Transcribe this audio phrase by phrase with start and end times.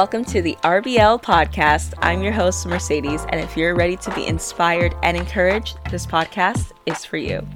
[0.00, 1.92] Welcome to the RBL podcast.
[2.00, 6.72] I'm your host, Mercedes, and if you're ready to be inspired and encouraged, this podcast
[6.86, 7.46] is for you.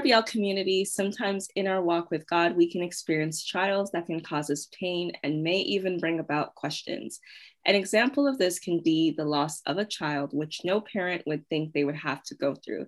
[0.00, 0.84] RBL community.
[0.84, 5.12] Sometimes in our walk with God, we can experience trials that can cause us pain
[5.22, 7.18] and may even bring about questions.
[7.64, 11.48] An example of this can be the loss of a child, which no parent would
[11.48, 12.86] think they would have to go through.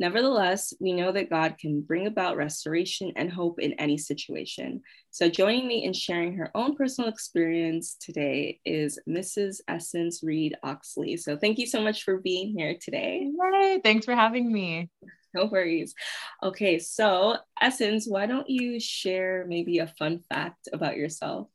[0.00, 4.82] Nevertheless, we know that God can bring about restoration and hope in any situation.
[5.10, 9.60] So, joining me in sharing her own personal experience today is Mrs.
[9.68, 11.16] Essence Reed Oxley.
[11.16, 13.28] So, thank you so much for being here today.
[13.52, 14.88] Yay, thanks for having me.
[15.34, 15.94] No worries.
[16.42, 21.48] Okay, so Essence, why don't you share maybe a fun fact about yourself?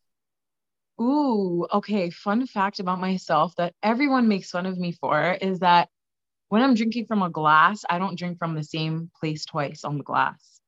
[1.01, 2.09] Ooh, okay.
[2.11, 5.89] Fun fact about myself that everyone makes fun of me for is that
[6.49, 9.97] when I'm drinking from a glass, I don't drink from the same place twice on
[9.97, 10.59] the glass.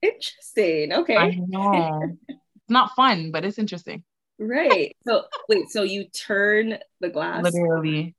[0.00, 0.92] Interesting.
[0.92, 1.32] I Okay.
[1.48, 2.16] know.
[2.32, 4.04] it's not fun, but it's interesting.
[4.38, 4.96] Right.
[5.06, 7.42] So, wait, so you turn the glass?
[7.42, 8.14] Literally.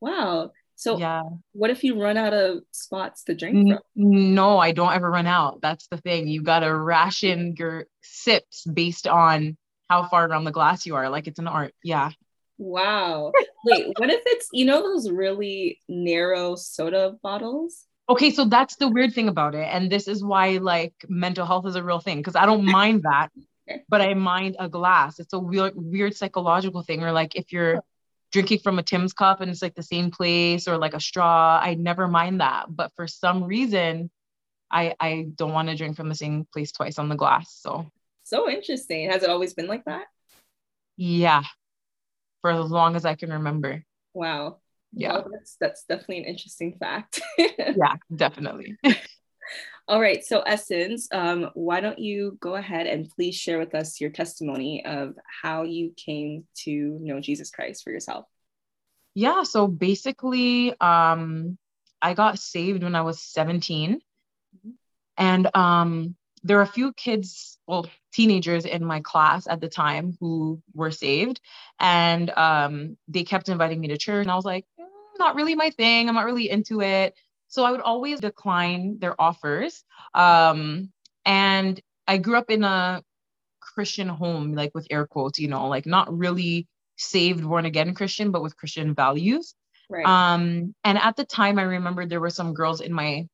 [0.00, 0.50] Wow.
[0.76, 1.22] So, Yeah.
[1.52, 3.78] what if you run out of spots to drink from?
[3.96, 5.60] no, I don't ever run out.
[5.62, 6.28] That's the thing.
[6.28, 9.56] You got to ration your sips based on
[9.88, 11.08] how far around the glass you are.
[11.08, 11.74] Like it's an art.
[11.82, 12.10] Yeah.
[12.58, 13.32] Wow.
[13.64, 17.84] Wait, what if it's, you know, those really narrow soda bottles?
[18.08, 19.66] Okay, so that's the weird thing about it.
[19.70, 23.02] And this is why like mental health is a real thing because I don't mind
[23.02, 23.28] that,
[23.88, 25.18] but I mind a glass.
[25.20, 27.02] It's a weird, weird psychological thing.
[27.02, 27.80] Or like if you're
[28.36, 31.58] drinking from a Tim's cup and it's like the same place or like a straw,
[31.62, 32.66] I never mind that.
[32.70, 34.10] But for some reason,
[34.70, 37.58] I I don't want to drink from the same place twice on the glass.
[37.62, 37.90] So
[38.24, 39.10] So interesting.
[39.10, 40.06] Has it always been like that?
[40.96, 41.42] yeah,
[42.40, 43.84] for as long as I can remember.
[44.14, 44.58] Wow.
[44.92, 47.20] Yeah, Well, that's that's definitely an interesting fact.
[47.74, 48.76] yeah, definitely.
[49.88, 54.00] All right, so Essence, um, why don't you go ahead and please share with us
[54.00, 58.26] your testimony of how you came to know Jesus Christ for yourself?
[59.14, 61.56] Yeah, so basically, um,
[62.02, 64.00] I got saved when I was 17.
[65.16, 70.16] And um, there were a few kids, well, teenagers in my class at the time
[70.20, 71.40] who were saved.
[71.78, 74.22] And um, they kept inviting me to church.
[74.22, 74.86] And I was like, "Mm,
[75.18, 76.08] not really my thing.
[76.08, 77.14] I'm not really into it.
[77.56, 79.82] So I would always decline their offers.
[80.12, 80.92] Um,
[81.24, 83.02] and I grew up in a
[83.60, 86.66] Christian home, like with air quotes, you know, like not really
[86.98, 89.54] saved, born again Christian, but with Christian values.
[89.88, 90.04] Right.
[90.04, 93.26] Um, and at the time, I remember there were some girls in my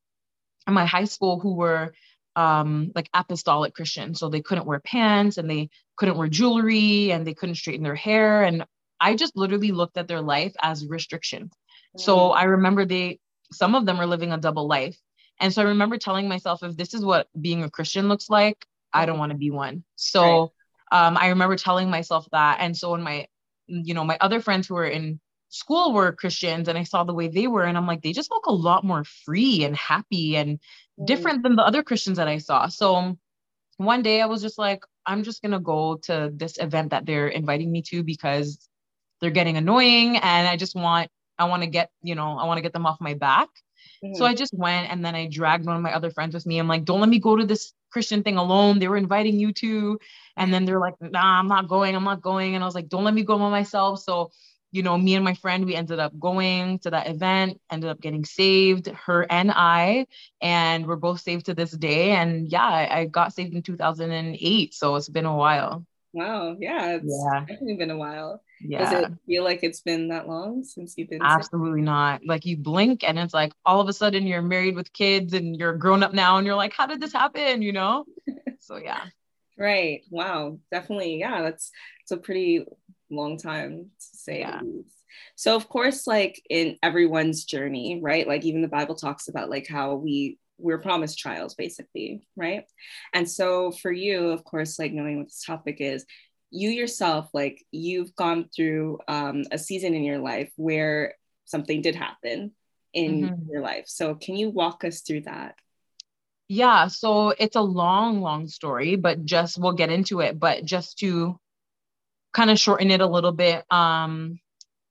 [0.69, 1.93] in my high school who were
[2.37, 7.27] um, like apostolic Christians, so they couldn't wear pants and they couldn't wear jewelry and
[7.27, 8.45] they couldn't straighten their hair.
[8.45, 8.67] And
[9.01, 11.51] I just literally looked at their life as restriction.
[11.97, 13.19] So I remember they
[13.53, 14.99] some of them are living a double life.
[15.41, 18.67] And so I remember telling myself, if this is what being a Christian looks like,
[18.93, 19.85] I don't want to be one.
[19.97, 20.53] So
[20.93, 22.59] um, I remember telling myself that.
[22.61, 23.27] And so when my,
[23.67, 27.15] you know, my other friends who were in school were Christians and I saw the
[27.15, 30.37] way they were, and I'm like, they just look a lot more free and happy
[30.37, 30.59] and
[30.99, 31.07] Mm.
[31.07, 32.69] different than the other Christians that I saw.
[32.69, 33.17] So
[33.79, 37.29] one day I was just like, I'm just gonna go to this event that they're
[37.29, 38.69] inviting me to because
[39.21, 42.59] they're getting annoying and I just want I want to get, you know, I want
[42.59, 43.49] to get them off my back.
[44.03, 44.17] Mhm.
[44.17, 46.59] So I just went and then I dragged one of my other friends with me.
[46.59, 48.79] I'm like, don't let me go to this Christian thing alone.
[48.79, 49.99] They were inviting you to.
[50.37, 51.95] And then they're like, nah, I'm not going.
[51.95, 52.55] I'm not going.
[52.55, 54.01] And I was like, don't let me go by myself.
[54.01, 54.31] So,
[54.71, 58.01] you know, me and my friend, we ended up going to that event, ended up
[58.01, 60.07] getting saved, her and I.
[60.41, 62.13] And we're both saved to this day.
[62.13, 64.75] And yeah, I, I got saved in 2008.
[64.75, 65.85] So it's been a while.
[66.13, 66.57] wow.
[66.59, 66.97] Yeah.
[66.97, 67.41] It's Yeah.
[67.47, 68.43] definitely been a while.
[68.63, 69.01] Does Yeah.
[69.03, 71.23] it feel like it's been that long since you've been?
[71.23, 72.25] Absolutely not.
[72.25, 75.57] Like you blink and it's like all of a sudden you're married with kids and
[75.57, 77.63] you're grown up now and you're like, how did this happen?
[77.63, 78.05] You know?
[78.61, 79.05] So yeah.
[79.59, 80.03] Right.
[80.09, 80.61] Wow.
[80.71, 81.19] Definitely.
[81.19, 81.43] Yeah.
[81.43, 81.73] That's
[82.03, 82.65] it's a pretty
[83.11, 84.61] long time to say Yeah.
[85.35, 88.27] So of course, like in everyone's journey, right?
[88.27, 92.65] Like even the Bible talks about like how we we're promised trials, basically, right?
[93.13, 96.07] And so for you, of course, like knowing what this topic is,
[96.53, 101.15] you yourself, like you've gone through um, a season in your life where
[101.47, 102.53] something did happen
[102.95, 103.51] in Mhm.
[103.51, 103.87] your life.
[103.89, 105.57] So can you walk us through that?
[106.49, 110.39] Yeah, so it's a long, long story, but just we'll get into it.
[110.39, 111.39] But just to
[112.33, 114.39] kind of shorten it a little bit, um,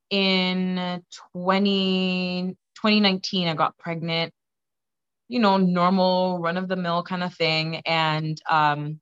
[0.09, 1.03] in
[1.33, 4.33] 20, 2019, I got pregnant
[5.27, 7.77] you know, normal run of the mill kind of thing.
[7.85, 8.99] And um,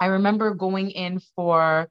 [0.00, 1.88] I remember going in for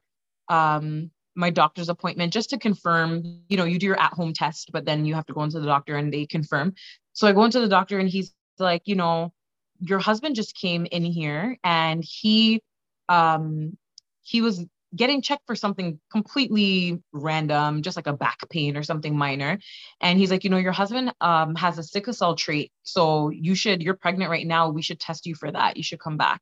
[0.48, 4.70] um, my doctor's appointment just to confirm, you know, you do your at home test,
[4.72, 6.74] but then you have to go into the doctor and they confirm.
[7.12, 9.32] So I go into the doctor and he's like, you know,
[9.80, 12.62] your husband just came in here and he
[13.08, 13.76] um
[14.22, 14.64] he was
[14.94, 19.58] getting checked for something completely random, just like a back pain or something minor.
[20.00, 22.72] And he's like, you know, your husband um, has a sickle cell trait.
[22.82, 24.70] So you should, you're pregnant right now.
[24.70, 25.76] We should test you for that.
[25.76, 26.40] You should come back.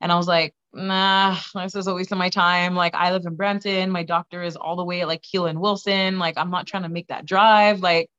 [0.00, 2.74] And I was like, nah, this is a waste of my time.
[2.74, 3.90] Like, I live in Brampton.
[3.90, 6.18] My doctor is all the way at like Keele and Wilson.
[6.18, 7.80] Like, I'm not trying to make that drive.
[7.80, 8.10] Like,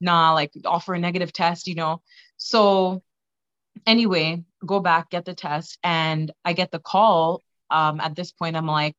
[0.00, 2.00] nah, like offer a negative test, you know?
[2.36, 3.02] So,
[3.86, 5.78] anyway, go back, get the test.
[5.82, 8.96] And I get the call um, at this point, I'm like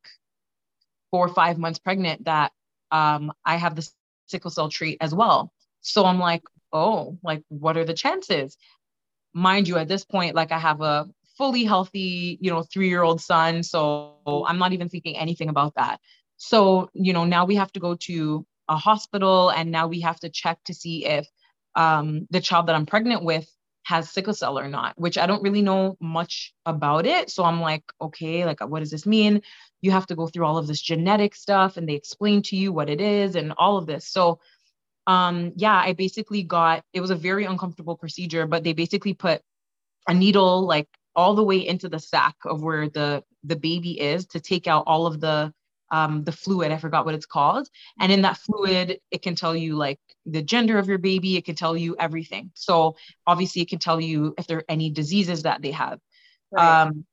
[1.18, 2.52] four or five months pregnant that
[2.92, 3.90] um, I have the
[4.28, 5.52] sickle cell trait as well.
[5.82, 8.56] So I'm like, oh, like, what are the chances?
[9.34, 13.02] Mind you, at this point, like, I have a fully healthy, you know, three year
[13.02, 13.64] old son.
[13.64, 16.00] So I'm not even thinking anything about that.
[16.36, 20.20] So, you know, now we have to go to a hospital and now we have
[20.20, 21.28] to check to see if
[21.74, 23.50] um, the child that I'm pregnant with
[23.88, 27.30] has sickle cell or not, which I don't really know much about it.
[27.30, 29.42] So I'm like, okay, like what does this mean?
[29.80, 32.74] You have to go through all of this genetic stuff and they explain to you
[32.74, 34.06] what it is and all of this.
[34.06, 34.42] So
[35.08, 39.42] um yeah, I basically got it was a very uncomfortable procedure, but they basically put
[40.06, 44.26] a needle like all the way into the sac of where the the baby is
[44.28, 45.54] to take out all of the
[45.92, 46.72] um, the fluid.
[46.72, 47.68] I forgot what it's called.
[48.00, 51.38] And in that fluid, it can tell you like the gender of your baby.
[51.38, 52.52] It can tell you everything.
[52.56, 52.96] So
[53.26, 56.00] obviously, it can tell you if there are any diseases that they have.
[56.52, 56.84] Right.
[56.84, 57.06] Um,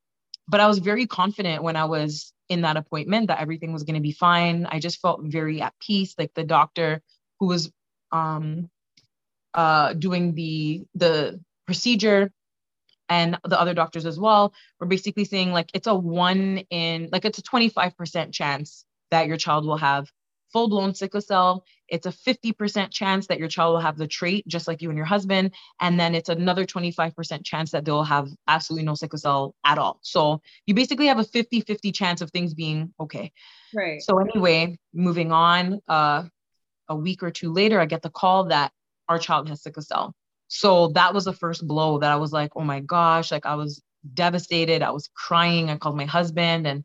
[0.48, 3.94] but I was very confident when I was in that appointment that everything was going
[3.94, 4.66] to be fine.
[4.66, 6.14] I just felt very at peace.
[6.18, 7.00] Like the doctor
[7.40, 7.70] who was
[8.12, 8.68] um,
[9.54, 12.30] uh, doing the the procedure
[13.08, 17.24] and the other doctors as well were basically saying like it's a one in like
[17.24, 20.10] it's a 25% chance that your child will have
[20.54, 21.64] full blown sickle cell.
[21.88, 24.96] It's a 50% chance that your child will have the trait, just like you and
[24.96, 25.52] your husband.
[25.80, 29.98] And then it's another 25% chance that they'll have absolutely no sickle cell at all.
[30.02, 33.32] So you basically have a 50 50 chance of things being okay.
[33.74, 34.00] Right.
[34.00, 36.22] So, anyway, moving on, uh,
[36.88, 38.72] a week or two later, I get the call that
[39.08, 40.14] our child has sickle cell.
[40.54, 43.56] So that was the first blow that I was like, oh my gosh, like I
[43.56, 43.82] was
[44.14, 44.82] devastated.
[44.82, 45.68] I was crying.
[45.68, 46.84] I called my husband and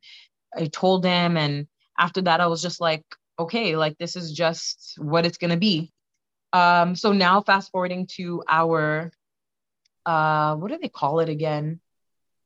[0.57, 1.37] I told him.
[1.37, 3.05] And after that, I was just like,
[3.37, 5.91] okay, like this is just what it's going to be.
[6.51, 9.11] Um, so now fast forwarding to our,
[10.03, 11.79] uh, what do they call it again?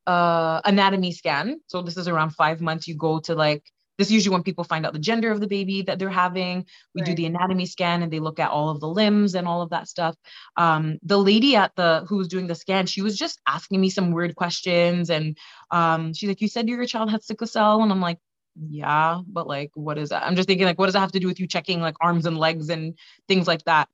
[0.06, 1.62] Uh, anatomy scan.
[1.68, 2.86] So this is around five months.
[2.86, 3.64] You go to like
[3.98, 6.66] this is usually when people find out the gender of the baby that they're having.
[6.96, 7.06] We right.
[7.06, 9.70] do the anatomy scan and they look at all of the limbs and all of
[9.70, 10.16] that stuff.
[10.58, 13.90] Um, the lady at the who was doing the scan, she was just asking me
[13.90, 15.38] some weird questions, and
[15.72, 18.20] um, she's like, "You said your child had sickle cell," and I'm like,
[18.56, 21.20] "Yeah, but like, what is that?" I'm just thinking like, what does that have to
[21.20, 22.98] do with you checking like arms and legs and
[23.28, 23.90] things like that?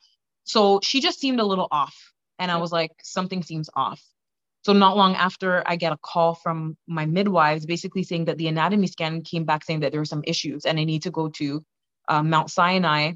[0.46, 4.02] So she just seemed a little off, and I was like, something seems off.
[4.70, 8.50] So not long after I get a call from my midwives basically saying that the
[8.50, 11.28] anatomy scan came back saying that there were some issues and I need to go
[11.28, 11.66] to
[12.08, 13.14] uh, Mount Sinai,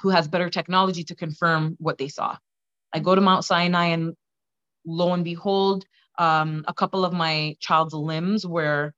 [0.00, 2.38] who has better technology to confirm what they saw.
[2.94, 4.14] I go to Mount Sinai and
[4.86, 5.84] lo and behold,
[6.18, 8.94] um, a couple of my child's limbs were,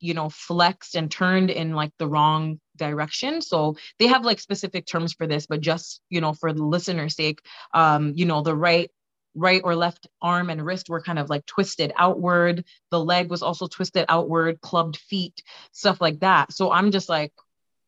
[0.00, 3.40] you know, flexed and turned in like the wrong direction.
[3.40, 7.16] So they have like specific terms for this, but just, you know, for the listener's
[7.16, 7.40] sake,
[7.72, 8.90] um, you know, the right
[9.34, 12.64] right or left arm and wrist were kind of like twisted outward.
[12.90, 16.52] The leg was also twisted outward, clubbed feet, stuff like that.
[16.52, 17.32] So I'm just like,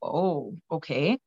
[0.03, 1.19] oh, okay.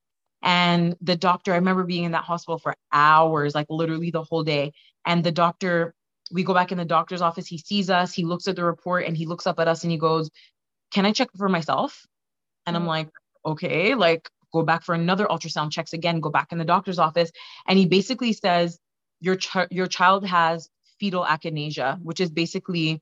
[0.42, 4.44] And the doctor, I remember being in that hospital for hours, like literally the whole
[4.44, 4.74] day.
[5.06, 5.94] And the doctor,
[6.32, 9.06] we go back in the doctor's office, he sees us, he looks at the report
[9.06, 10.30] and he looks up at us and he goes,
[10.92, 12.06] Can I check for myself?
[12.66, 12.88] And I'm mm.
[12.88, 13.10] like,
[13.46, 17.32] okay, like go back for another ultrasound checks again, go back in the doctor's office.
[17.68, 18.80] And he basically says,
[19.20, 23.02] your ch- your child has fetal akinesia, which is basically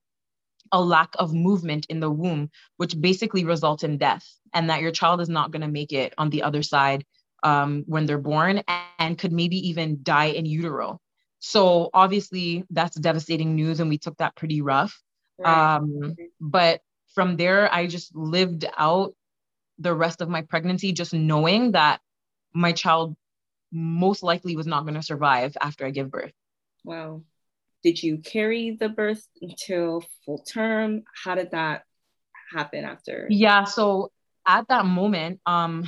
[0.72, 4.92] a lack of movement in the womb, which basically results in death, and that your
[4.92, 7.06] child is not going to make it on the other side
[7.44, 8.64] um, when they're born
[9.00, 11.00] and could maybe even die in utero.
[11.40, 15.00] So obviously that's devastating news, and we took that pretty rough.
[15.38, 15.76] Right.
[15.76, 16.82] Um, but
[17.14, 19.14] from there, I just lived out
[19.80, 22.02] the rest of my pregnancy, just knowing that
[22.54, 23.16] my child
[23.72, 26.34] most likely was not going to survive after I give birth.
[26.84, 27.24] Wow.
[27.84, 31.04] Did you carry the birth until full term?
[31.24, 31.84] How did that
[32.54, 33.28] happen after?
[33.30, 33.66] Yeah.
[33.66, 34.12] So
[34.46, 35.88] at that moment, um,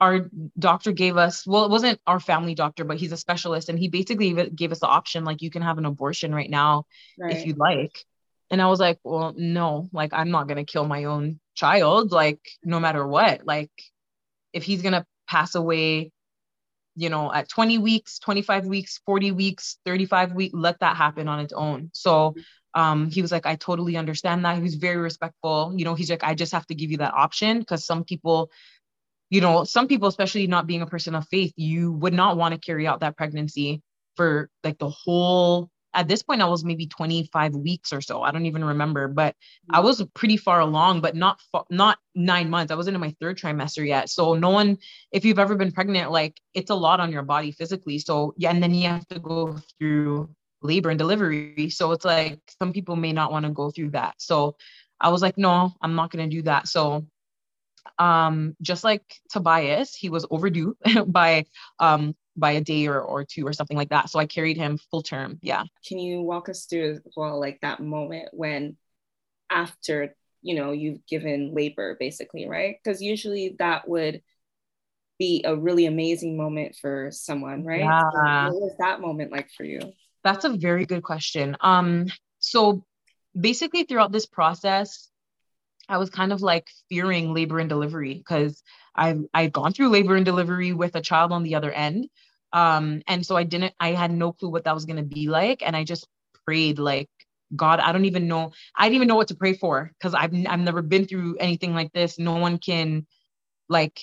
[0.00, 3.78] our doctor gave us well it wasn't our family doctor but he's a specialist and
[3.78, 6.84] he basically gave us the option like you can have an abortion right now
[7.18, 7.34] right.
[7.34, 8.04] if you'd like
[8.50, 12.12] and i was like well no like i'm not going to kill my own child
[12.12, 13.70] like no matter what like
[14.52, 16.12] if he's going to pass away
[16.96, 21.40] you know at 20 weeks 25 weeks 40 weeks 35 weeks let that happen on
[21.40, 21.90] its own.
[21.92, 22.34] So
[22.74, 24.56] um, he was like i totally understand that.
[24.56, 25.72] He was very respectful.
[25.76, 27.60] You know he's like i just have to give you that option.
[27.60, 28.50] Because some people
[29.30, 32.54] you know some people especially not being a person of faith you would not want
[32.54, 33.82] to carry out that pregnancy
[34.14, 38.22] for like the whole at this point I was maybe 25 weeks or so.
[38.22, 39.34] I don't even remember, but
[39.70, 42.70] I was pretty far along, but not not 9 months.
[42.70, 44.10] I wasn't in my third trimester yet.
[44.10, 44.78] So no one
[45.10, 47.98] if you've ever been pregnant like it's a lot on your body physically.
[47.98, 50.28] So yeah, and then you have to go through
[50.62, 51.70] labor and delivery.
[51.70, 54.14] So it's like some people may not want to go through that.
[54.18, 54.56] So
[55.00, 56.68] I was like, no, I'm not going to do that.
[56.68, 57.06] So
[57.98, 60.76] um just like Tobias, he was overdue
[61.06, 61.46] by
[61.78, 64.10] um by a day or, or two or something like that.
[64.10, 65.38] So I carried him full term.
[65.42, 65.64] Yeah.
[65.86, 68.76] Can you walk us through well, like that moment when
[69.50, 72.76] after, you know, you've given labor basically, right?
[72.82, 74.22] Because usually that would
[75.18, 77.80] be a really amazing moment for someone, right?
[77.80, 78.48] Yeah.
[78.48, 79.80] So what was that moment like for you?
[80.22, 81.56] That's a very good question.
[81.60, 82.06] Um,
[82.38, 82.84] so
[83.38, 85.08] basically throughout this process,
[85.88, 88.62] I was kind of like fearing labor and delivery because
[88.94, 92.08] I've I'd gone through labor and delivery with a child on the other end.
[92.52, 95.28] Um, and so I didn't, I had no clue what that was going to be
[95.28, 95.62] like.
[95.64, 96.06] And I just
[96.44, 97.08] prayed like,
[97.54, 98.52] God, I don't even know.
[98.76, 101.74] I didn't even know what to pray for because I've, I've never been through anything
[101.74, 102.18] like this.
[102.18, 103.06] No one can
[103.68, 104.00] like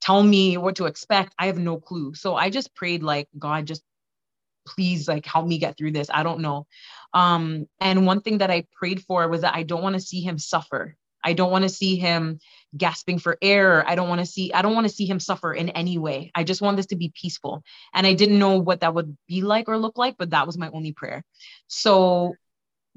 [0.00, 1.34] tell me what to expect.
[1.38, 2.14] I have no clue.
[2.14, 3.82] So I just prayed like, God, just
[4.66, 6.10] please like help me get through this.
[6.12, 6.66] I don't know.
[7.14, 10.20] Um, and one thing that I prayed for was that I don't want to see
[10.20, 10.94] him suffer.
[11.24, 12.38] I don't want to see him
[12.76, 13.86] gasping for air.
[13.88, 16.30] I don't want to see I don't want to see him suffer in any way.
[16.34, 17.62] I just want this to be peaceful.
[17.94, 20.58] And I didn't know what that would be like or look like, but that was
[20.58, 21.24] my only prayer.
[21.66, 22.34] So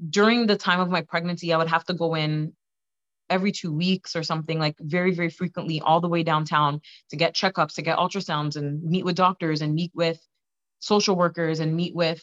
[0.08, 2.54] during the time of my pregnancy, I would have to go in
[3.30, 7.34] every 2 weeks or something like very very frequently all the way downtown to get
[7.34, 10.20] checkups, to get ultrasounds and meet with doctors and meet with
[10.80, 12.22] social workers and meet with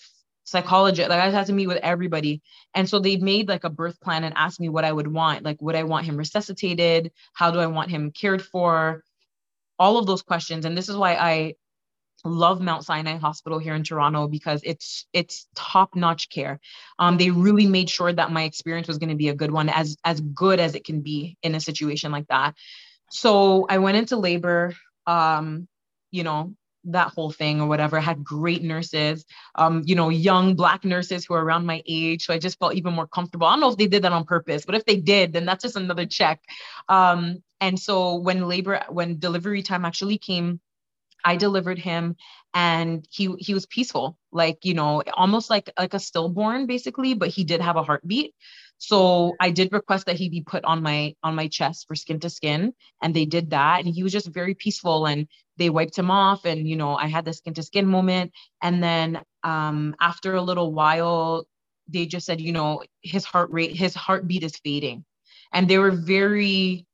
[0.49, 1.09] psychologist.
[1.09, 2.41] Like I had to meet with everybody.
[2.73, 5.43] And so they made like a birth plan and asked me what I would want.
[5.43, 7.11] Like, would I want him resuscitated?
[7.33, 9.03] How do I want him cared for?
[9.77, 10.65] All of those questions.
[10.65, 11.55] And this is why I
[12.25, 16.59] love Mount Sinai Hospital here in Toronto because it's it's top-notch care.
[16.97, 19.69] Um, they really made sure that my experience was going to be a good one,
[19.69, 22.55] as as good as it can be in a situation like that.
[23.09, 24.75] So I went into labor.
[25.07, 25.67] Um,
[26.11, 26.55] you know,
[26.91, 27.97] that whole thing or whatever.
[27.97, 32.25] I had great nurses, um, you know, young black nurses who are around my age.
[32.25, 33.47] So I just felt even more comfortable.
[33.47, 35.63] I don't know if they did that on purpose, but if they did, then that's
[35.63, 36.41] just another check.
[36.87, 40.59] Um, and so when labor, when delivery time actually came,
[41.23, 42.15] I delivered him
[42.53, 47.29] and he he was peaceful, like, you know, almost like like a stillborn basically, but
[47.29, 48.33] he did have a heartbeat.
[48.79, 52.19] So I did request that he be put on my on my chest for skin
[52.21, 53.83] to skin, and they did that.
[53.83, 56.45] And he was just very peaceful, and they wiped him off.
[56.45, 58.31] And you know, I had the skin to skin moment.
[58.61, 61.45] And then um, after a little while,
[61.89, 65.03] they just said, you know, his heart rate, his heartbeat is fading,
[65.53, 66.85] and they were very.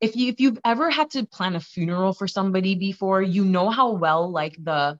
[0.00, 3.70] If you if you've ever had to plan a funeral for somebody before, you know
[3.70, 4.98] how well like the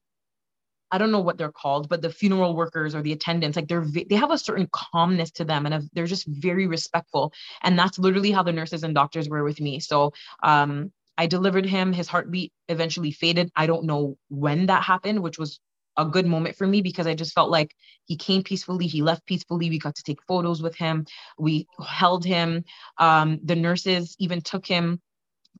[0.92, 3.84] I don't know what they're called, but the funeral workers or the attendants, like they're
[3.84, 7.32] they have a certain calmness to them, and they're just very respectful.
[7.62, 9.80] And that's literally how the nurses and doctors were with me.
[9.80, 11.92] So um, I delivered him.
[11.92, 13.50] His heartbeat eventually faded.
[13.56, 15.58] I don't know when that happened, which was
[15.96, 19.26] a good moment for me because I just felt like he came peacefully, he left
[19.26, 19.70] peacefully.
[19.70, 21.06] We got to take photos with him.
[21.38, 22.64] We held him.
[22.98, 25.00] Um, the nurses even took him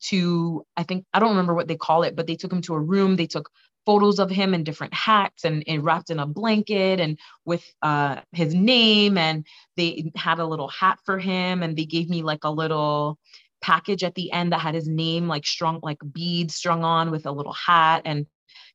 [0.01, 2.75] to I think I don't remember what they call it, but they took him to
[2.75, 3.17] a room.
[3.17, 3.51] They took
[3.85, 8.21] photos of him in different hats and, and wrapped in a blanket and with uh,
[8.33, 9.19] his name.
[9.19, 9.47] And
[9.77, 11.63] they had a little hat for him.
[11.63, 13.19] And they gave me like a little
[13.61, 17.27] package at the end that had his name like strung, like beads strung on with
[17.27, 18.27] a little hat and,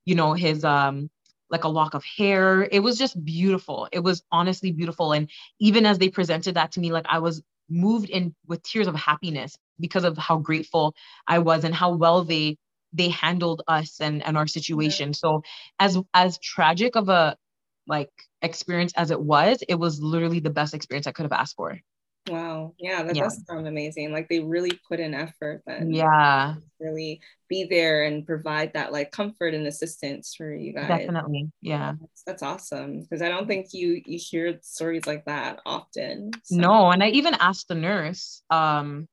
[0.05, 1.09] you know, his, um,
[1.49, 2.67] like a lock of hair.
[2.71, 3.87] It was just beautiful.
[3.91, 5.13] It was honestly beautiful.
[5.13, 8.87] And even as they presented that to me, like I was moved in with tears
[8.87, 10.95] of happiness because of how grateful
[11.27, 12.57] I was and how well they
[12.97, 15.13] they handled us and and our situation.
[15.13, 15.43] So
[15.79, 17.37] as as tragic of a
[17.87, 18.11] like
[18.41, 21.79] experience as it was, it was literally the best experience I could have asked for.
[22.29, 22.73] Wow.
[22.77, 23.23] Yeah, that yeah.
[23.23, 24.11] does sound amazing.
[24.11, 25.93] Like they really put in effort then.
[25.93, 26.55] Yeah.
[26.79, 30.89] Really be there and provide that like comfort and assistance for you guys.
[30.89, 31.49] Definitely.
[31.61, 31.93] Yeah.
[31.99, 33.01] That's, that's awesome.
[33.01, 36.31] Because I don't think you you hear stories like that often.
[36.43, 36.57] So.
[36.57, 39.07] No, and I even asked the nurse, um,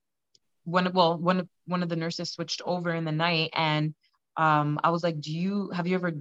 [0.65, 3.95] when well when one of the nurses switched over in the night and
[4.37, 6.13] um I was like, "Do you have you ever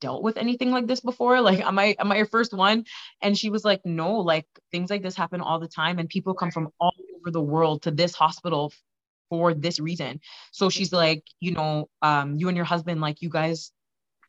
[0.00, 1.40] dealt with anything like this before?
[1.40, 2.84] Like am I am I your first one?"
[3.22, 6.34] And she was like, "No, like things like this happen all the time and people
[6.34, 8.72] come from all over the world to this hospital
[9.30, 10.20] for this reason."
[10.52, 13.72] So she's like, "You know, um you and your husband like you guys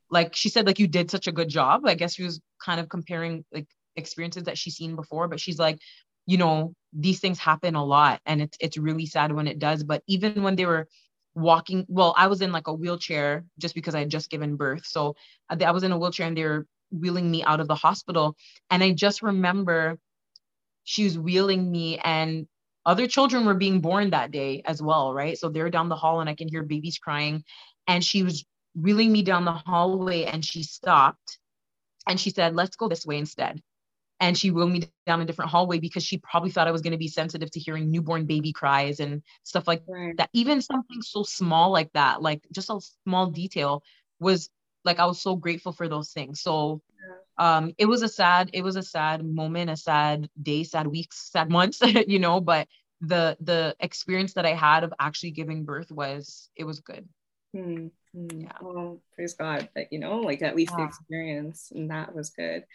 [0.09, 1.85] like she said like you did such a good job.
[1.85, 5.59] I guess she was kind of comparing like experiences that she's seen before, but she's
[5.59, 5.79] like,
[6.25, 9.83] you know, these things happen a lot and it's it's really sad when it does.
[9.83, 10.87] But even when they were
[11.35, 14.85] walking, well, I was in like a wheelchair just because I had just given birth.
[14.85, 15.15] So
[15.49, 18.35] uh, I was in a wheelchair and they were wheeling me out of the hospital.
[18.69, 19.99] And I just remember
[20.83, 22.47] she was wheeling me and
[22.85, 25.37] other children were being born that day as well, right?
[25.37, 27.43] So they're down the hall and I can hear babies crying.
[27.87, 31.39] And she was wheeling me down the hallway and she stopped
[32.07, 33.61] and she said, let's go this way instead.
[34.19, 36.73] And she wheeled me down a different hallway because she probably thought I was going
[36.73, 40.17] to be sensitive to hearing newborn baby cries and stuff like right.
[40.17, 40.29] that.
[40.33, 43.83] Even something so small like that, like just a small detail,
[44.19, 44.49] was
[44.85, 46.41] like I was so grateful for those things.
[46.41, 46.81] So
[47.37, 51.31] um it was a sad, it was a sad moment, a sad day, sad weeks,
[51.31, 52.67] sad months, you know, but
[53.01, 57.07] the the experience that I had of actually giving birth was it was good.
[57.55, 57.87] Hmm.
[58.15, 58.51] Mm, yeah.
[58.61, 60.83] Well, praise God that, you know, like at least yeah.
[60.83, 62.65] the experience and that was good.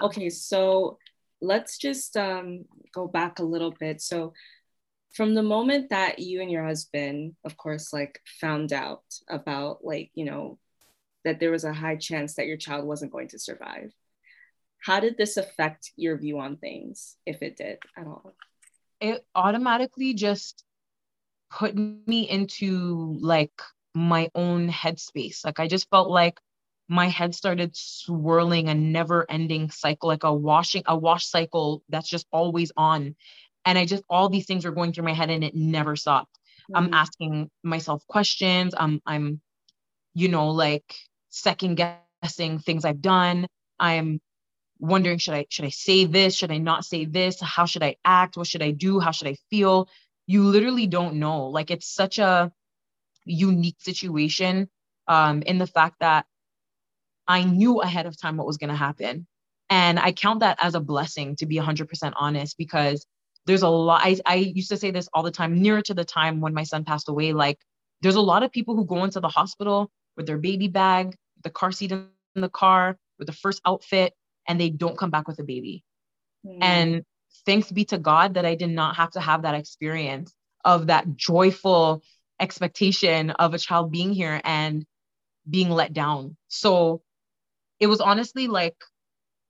[0.00, 0.98] Okay, so
[1.40, 4.00] let's just um, go back a little bit.
[4.00, 4.32] So,
[5.12, 10.10] from the moment that you and your husband, of course, like found out about, like,
[10.14, 10.58] you know,
[11.24, 13.92] that there was a high chance that your child wasn't going to survive,
[14.82, 18.34] how did this affect your view on things, if it did at all?
[19.00, 20.64] It automatically just
[21.48, 23.52] put me into like
[23.94, 25.44] my own headspace.
[25.44, 26.40] Like I just felt like
[26.88, 32.08] my head started swirling a never ending cycle, like a washing, a wash cycle that's
[32.08, 33.14] just always on.
[33.64, 36.38] And I just, all these things were going through my head and it never stopped.
[36.70, 36.76] Mm-hmm.
[36.76, 38.74] I'm asking myself questions.
[38.76, 39.40] I'm, I'm,
[40.12, 40.94] you know, like
[41.30, 43.46] second guessing things I've done.
[43.80, 44.20] I'm
[44.78, 46.34] wondering, should I, should I say this?
[46.34, 47.40] Should I not say this?
[47.40, 48.36] How should I act?
[48.36, 49.00] What should I do?
[49.00, 49.88] How should I feel?
[50.26, 51.46] You literally don't know.
[51.46, 52.52] Like it's such a,
[53.24, 54.68] unique situation
[55.08, 56.26] um, in the fact that
[57.26, 59.26] I knew ahead of time what was going to happen.
[59.70, 63.06] And I count that as a blessing, to be 100% honest, because
[63.46, 64.02] there's a lot.
[64.04, 66.64] I, I used to say this all the time, nearer to the time when my
[66.64, 67.32] son passed away.
[67.32, 67.58] Like,
[68.02, 71.50] there's a lot of people who go into the hospital with their baby bag, the
[71.50, 74.12] car seat in the car, with the first outfit,
[74.46, 75.82] and they don't come back with a baby.
[76.46, 76.58] Mm.
[76.60, 77.02] And
[77.46, 80.34] thanks be to God that I did not have to have that experience
[80.64, 82.02] of that joyful
[82.44, 84.84] expectation of a child being here and
[85.48, 86.36] being let down.
[86.48, 87.02] So
[87.80, 88.76] it was honestly like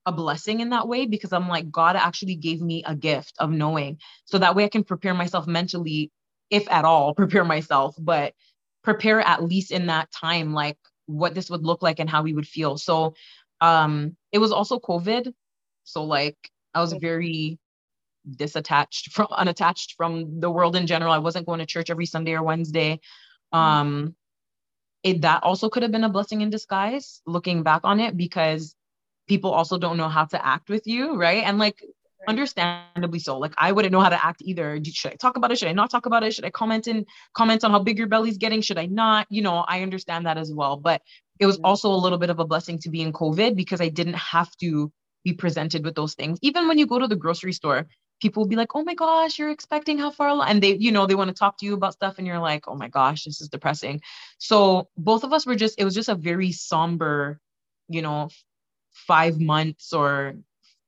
[0.07, 3.51] a blessing in that way because I'm like, God actually gave me a gift of
[3.51, 3.99] knowing.
[4.27, 6.11] So that way I can prepare myself mentally,
[6.51, 8.33] if at all, prepare myself, but
[8.83, 12.35] prepare at least in that time, like what this would look like and how we
[12.35, 12.79] would feel.
[12.79, 13.15] So
[13.61, 15.33] um it was also COVID.
[15.85, 16.37] So like
[16.75, 17.59] I was very
[18.31, 21.13] disattached from unattached from the world in general.
[21.13, 23.01] I wasn't going to church every Sunday or Wednesday.
[23.53, 23.59] Mm-hmm.
[23.59, 24.15] Um,
[25.03, 28.75] it that also could have been a blessing in disguise looking back on it because
[29.29, 31.45] people also don't know how to act with you, right?
[31.45, 31.83] And like
[32.27, 33.39] understandably so.
[33.39, 34.81] Like I wouldn't know how to act either.
[34.83, 35.59] Should I talk about it?
[35.59, 36.35] Should I not talk about it?
[36.35, 38.63] Should I comment in comment on how big your belly's getting?
[38.63, 39.27] Should I not?
[39.31, 40.77] You know, I understand that as well.
[40.77, 41.03] But
[41.39, 43.89] it was also a little bit of a blessing to be in COVID because I
[43.89, 44.91] didn't have to
[45.25, 46.39] be presented with those things.
[46.43, 47.87] Even when you go to the grocery store,
[48.21, 50.49] people will be like, oh my gosh, you're expecting how far along?
[50.49, 52.19] And they, you know, they want to talk to you about stuff.
[52.19, 54.01] And you're like, oh my gosh, this is depressing.
[54.39, 57.41] So both of us were just, it was just a very somber,
[57.89, 58.31] you know,
[58.93, 60.37] five months or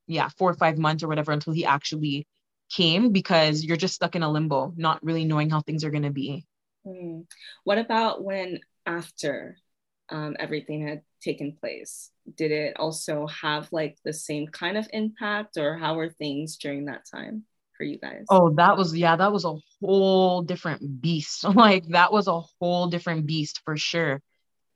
[0.07, 2.27] yeah, four or five months or whatever until he actually
[2.71, 6.05] came because you're just stuck in a limbo, not really knowing how things are going
[6.05, 6.45] to be.
[6.85, 7.23] Hmm.
[7.65, 9.57] What about when after
[10.09, 12.11] um, everything had taken place?
[12.37, 16.87] Did it also have like the same kind of impact, or how were things during
[16.87, 17.45] that time
[17.77, 18.25] for you guys?
[18.31, 21.45] Oh, that was, yeah, that was a whole different beast.
[21.65, 24.23] like, that was a whole different beast for sure.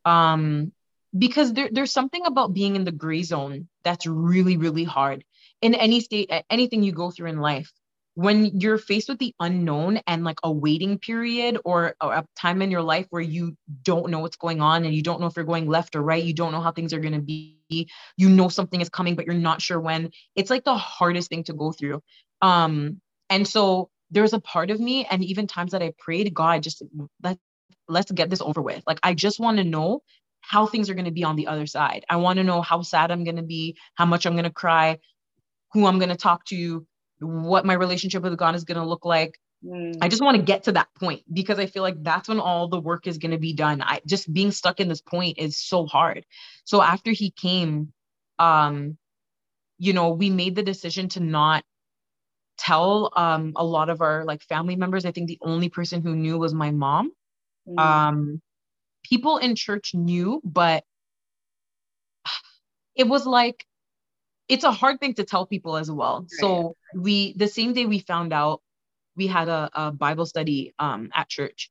[0.04, 0.72] Um,
[1.16, 5.24] because there, there's something about being in the gray zone that's really, really hard
[5.62, 7.72] in any state, anything you go through in life
[8.14, 12.70] when you're faced with the unknown and like a waiting period or a time in
[12.70, 15.44] your life where you don't know what's going on and you don't know if you're
[15.44, 17.56] going left or right, you don't know how things are going to be,
[18.16, 20.10] you know something is coming but you're not sure when.
[20.34, 22.02] It's like the hardest thing to go through.
[22.42, 26.62] Um and so there's a part of me and even times that I prayed, God,
[26.62, 26.82] just
[27.22, 27.38] let
[27.88, 28.82] let's get this over with.
[28.86, 30.02] Like I just want to know
[30.40, 32.04] how things are going to be on the other side.
[32.08, 34.50] I want to know how sad I'm going to be, how much I'm going to
[34.50, 34.98] cry,
[35.72, 36.86] who I'm going to talk to,
[37.20, 39.38] what my relationship with God is going to look like.
[39.64, 39.98] Mm.
[40.00, 42.68] I just want to get to that point because I feel like that's when all
[42.68, 43.82] the work is going to be done.
[43.82, 46.24] I just being stuck in this point is so hard.
[46.64, 47.92] So after he came,
[48.38, 48.96] um,
[49.78, 51.62] you know, we made the decision to not
[52.58, 55.04] tell um a lot of our like family members.
[55.04, 57.12] I think the only person who knew was my mom.
[57.68, 57.80] Mm.
[57.80, 58.42] Um,
[59.04, 60.84] people in church knew, but
[62.94, 63.64] it was like
[64.50, 66.26] it's a hard thing to tell people as well.
[66.28, 68.60] So we the same day we found out
[69.16, 71.70] we had a, a Bible study um, at church.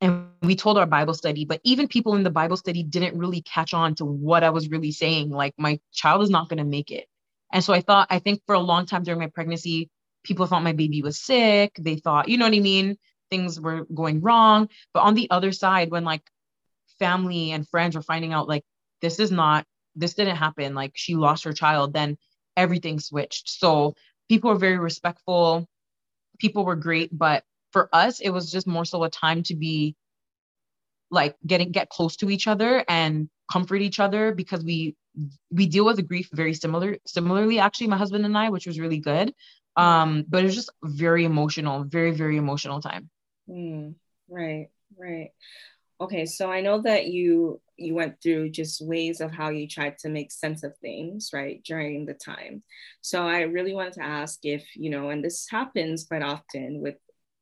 [0.00, 3.42] And we told our Bible study, but even people in the Bible study didn't really
[3.42, 5.30] catch on to what I was really saying.
[5.30, 7.06] Like, my child is not going to make it.
[7.52, 9.90] And so I thought, I think for a long time during my pregnancy,
[10.22, 11.72] people thought my baby was sick.
[11.80, 12.96] They thought, you know what I mean?
[13.28, 14.68] Things were going wrong.
[14.94, 16.22] But on the other side, when like
[17.00, 18.62] family and friends were finding out, like,
[19.02, 19.66] this is not,
[19.98, 22.16] this didn't happen, like, she lost her child, then
[22.56, 23.48] everything switched.
[23.50, 23.94] So
[24.28, 25.68] people were very respectful
[26.38, 29.94] people were great, but for us, it was just more so a time to be
[31.10, 34.94] like getting get close to each other and comfort each other because we
[35.50, 38.78] we deal with the grief very similar similarly actually my husband and I which was
[38.78, 39.32] really good
[39.76, 43.08] um but it was just very emotional very very emotional time
[43.50, 43.94] Mm,
[44.28, 45.30] right, right.
[46.00, 49.98] Okay, so I know that you you went through just ways of how you tried
[49.98, 52.62] to make sense of things, right, during the time.
[53.00, 56.96] So I really wanted to ask if, you know, and this happens quite often with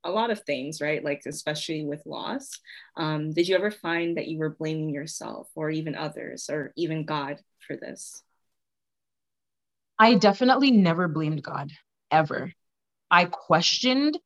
[0.05, 1.03] a lot of things, right?
[1.05, 2.51] Like especially with loss.
[2.97, 7.05] Um, did you ever find that you were blaming yourself or even others or even
[7.05, 8.23] God for this?
[9.99, 11.73] I definitely never blamed God
[12.11, 12.53] ever.
[13.11, 14.19] I questioned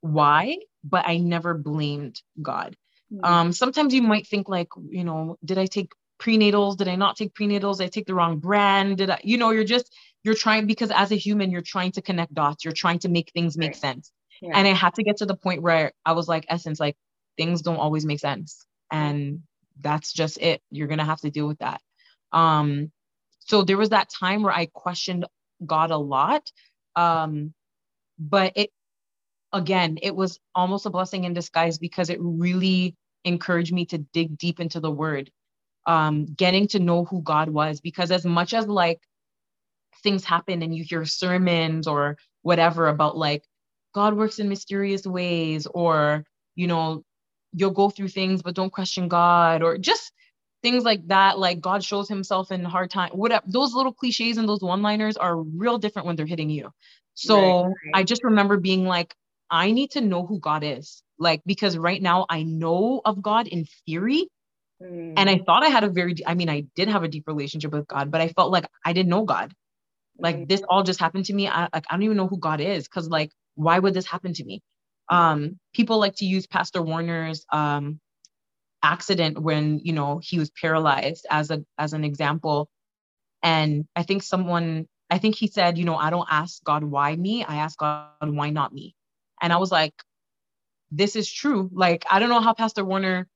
[0.00, 2.76] why, but I never blamed God.
[3.12, 6.76] Mm, Um, sometimes you might think like, you know, did I take prenatals?
[6.76, 7.78] Did I not take prenatals?
[7.78, 8.98] Did I take the wrong brand?
[8.98, 9.92] Did I, you know, you're just
[10.24, 12.64] you're trying because as a human, you're trying to connect dots.
[12.64, 13.76] You're trying to make things make Right.
[13.76, 14.12] sense.
[14.40, 14.50] yeah.
[14.54, 16.96] And I had to get to the point where I was like, essence, like
[17.36, 18.64] things don't always make sense.
[18.90, 19.42] And
[19.80, 20.62] that's just it.
[20.70, 21.80] You're gonna have to deal with that.
[22.32, 22.92] Um,
[23.40, 25.26] so there was that time where I questioned
[25.64, 26.50] God a lot.
[26.96, 27.54] Um,
[28.18, 28.70] but it
[29.52, 34.38] again, it was almost a blessing in disguise because it really encouraged me to dig
[34.38, 35.30] deep into the word,
[35.86, 37.80] um, getting to know who God was.
[37.80, 39.00] Because as much as like
[40.02, 43.44] things happen and you hear sermons or whatever about like
[43.92, 47.04] God works in mysterious ways, or you know,
[47.52, 50.12] you'll go through things but don't question God, or just
[50.62, 54.48] things like that, like God shows himself in hard time, whatever those little cliches and
[54.48, 56.70] those one-liners are real different when they're hitting you.
[57.14, 57.74] So right.
[57.94, 59.14] I just remember being like,
[59.50, 61.02] I need to know who God is.
[61.18, 64.28] Like, because right now I know of God in theory.
[64.82, 67.26] Mm, And I thought I had a very, I mean, I did have a deep
[67.28, 69.52] relationship with God, but I felt like I didn't know God.
[70.20, 71.48] mm, Like this all just happened to me.
[71.48, 72.88] I like I don't even know who God is.
[72.88, 74.62] Cause like, why would this happen to me?
[75.10, 78.00] Um, people like to use Pastor Warner's um
[78.82, 82.68] accident when, you know, he was paralyzed as a as an example.
[83.42, 87.16] And I think someone, I think he said, you know, I don't ask God why
[87.16, 88.94] me, I ask God why not me.
[89.40, 89.94] And I was like,
[90.90, 91.70] this is true.
[91.72, 93.28] Like, I don't know how Pastor Warner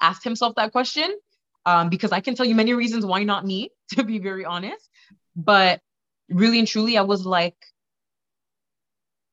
[0.00, 1.18] asked himself that question,
[1.66, 4.88] um, because I can tell you many reasons why not me, to be very honest.
[5.36, 5.80] But
[6.28, 7.56] really and truly, I was like,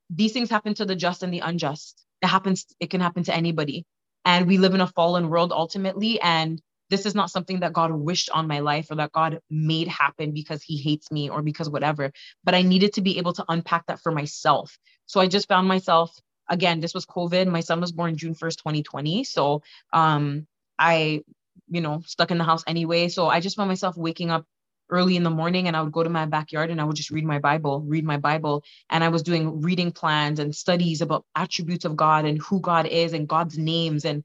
[0.09, 2.03] these things happen to the just and the unjust.
[2.21, 3.85] It happens, it can happen to anybody.
[4.25, 6.19] And we live in a fallen world ultimately.
[6.21, 9.87] And this is not something that God wished on my life or that God made
[9.87, 12.11] happen because he hates me or because whatever.
[12.43, 14.77] But I needed to be able to unpack that for myself.
[15.05, 16.15] So I just found myself
[16.49, 17.47] again, this was COVID.
[17.47, 19.23] My son was born June 1st, 2020.
[19.23, 20.47] So um
[20.79, 21.23] I,
[21.69, 23.09] you know, stuck in the house anyway.
[23.09, 24.45] So I just found myself waking up
[24.89, 27.11] early in the morning and I would go to my backyard and I would just
[27.11, 28.63] read my Bible, read my Bible.
[28.89, 32.85] And I was doing reading plans and studies about attributes of God and who God
[32.85, 34.23] is and God's names and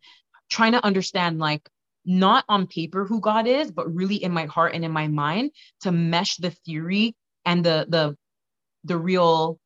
[0.50, 1.68] trying to understand like
[2.04, 5.52] not on paper who God is, but really in my heart and in my mind
[5.80, 8.16] to mesh the theory and the the
[8.84, 9.58] the real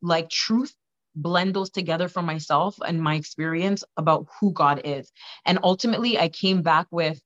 [0.00, 0.74] like truth
[1.14, 5.10] blend those together for myself and my experience about who God is.
[5.44, 7.20] And ultimately I came back with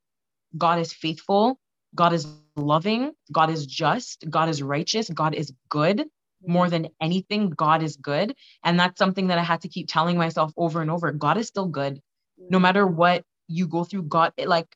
[0.56, 1.58] God is faithful,
[1.94, 6.04] God is loving, God is just, God is righteous, God is good.
[6.44, 6.82] More mm-hmm.
[6.82, 8.34] than anything, God is good.
[8.64, 11.12] And that's something that I had to keep telling myself over and over.
[11.12, 12.00] God is still good.
[12.38, 12.62] No mm-hmm.
[12.62, 14.66] matter what you go through, God, it, like,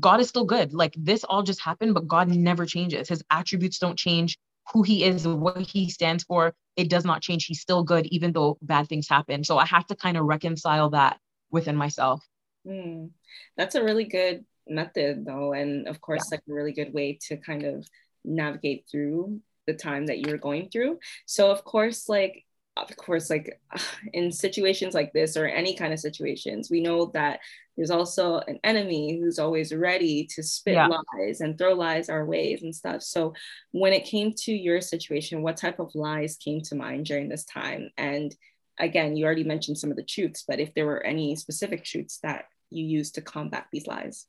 [0.00, 0.74] God is still good.
[0.74, 3.08] Like, this all just happened, but God never changes.
[3.08, 4.38] His attributes don't change.
[4.72, 7.46] Who he is, what he stands for, it does not change.
[7.46, 9.44] He's still good, even though bad things happen.
[9.44, 11.18] So I have to kind of reconcile that
[11.50, 12.24] within myself.
[12.66, 13.10] Mm,
[13.56, 17.36] that's a really good method, though, and of course, like a really good way to
[17.36, 17.86] kind of
[18.24, 20.98] navigate through the time that you're going through.
[21.26, 22.44] So, of course, like
[22.76, 23.60] of course, like
[24.12, 27.40] in situations like this or any kind of situations, we know that
[27.76, 30.88] there's also an enemy who's always ready to spit yeah.
[30.88, 33.02] lies and throw lies our ways and stuff.
[33.02, 33.34] So,
[33.72, 37.44] when it came to your situation, what type of lies came to mind during this
[37.44, 37.90] time?
[37.98, 38.34] And
[38.78, 42.18] again, you already mentioned some of the truths, but if there were any specific truths
[42.22, 44.26] that you used to combat these lies?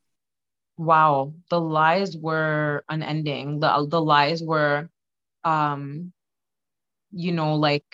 [0.77, 3.60] Wow, the lies were unending.
[3.60, 4.89] The the lies were
[5.43, 6.12] um
[7.12, 7.86] you know like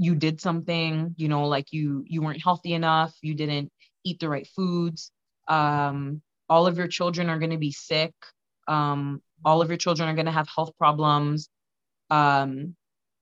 [0.00, 3.70] you did something you know like you you weren't healthy enough you didn't
[4.02, 5.12] eat the right foods
[5.48, 8.14] um all of your children are going to be sick
[8.66, 11.50] um all of your children are going to have health problems
[12.08, 12.74] um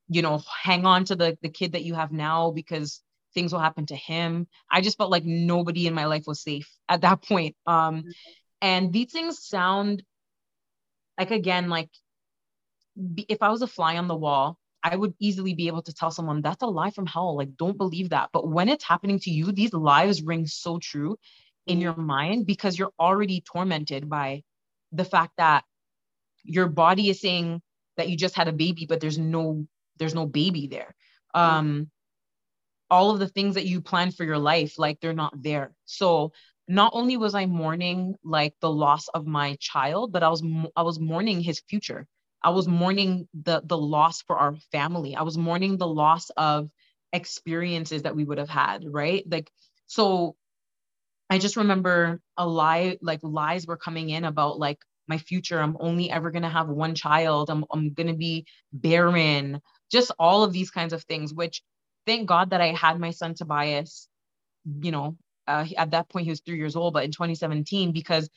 [0.08, 3.02] you know hang on to the the kid that you have now because
[3.34, 4.46] things will happen to him.
[4.70, 8.04] I just felt like nobody in my life was safe at that point um
[8.62, 10.02] and these things sound
[11.18, 11.90] like again like
[13.28, 16.10] if i was a fly on the wall I would easily be able to tell
[16.10, 17.36] someone that's a lie from hell.
[17.36, 18.30] Like, don't believe that.
[18.32, 21.18] But when it's happening to you, these lies ring so true
[21.66, 24.42] in your mind because you're already tormented by
[24.92, 25.64] the fact that
[26.44, 27.60] your body is saying
[27.96, 29.66] that you just had a baby, but there's no
[29.98, 30.94] there's no baby there.
[31.34, 31.90] Um,
[32.90, 35.72] all of the things that you planned for your life, like they're not there.
[35.84, 36.32] So
[36.68, 40.42] not only was I mourning like the loss of my child, but I was
[40.76, 42.06] I was mourning his future.
[42.42, 45.16] I was mourning the the loss for our family.
[45.16, 46.70] I was mourning the loss of
[47.12, 49.24] experiences that we would have had, right?
[49.30, 49.50] Like
[49.86, 50.36] so
[51.30, 55.60] I just remember a lie like lies were coming in about like my future.
[55.60, 57.50] I'm only ever going to have one child.
[57.50, 59.60] I'm I'm going to be barren.
[59.90, 61.62] Just all of these kinds of things which
[62.06, 64.08] thank God that I had my son Tobias,
[64.82, 68.28] you know, uh, at that point he was 3 years old, but in 2017 because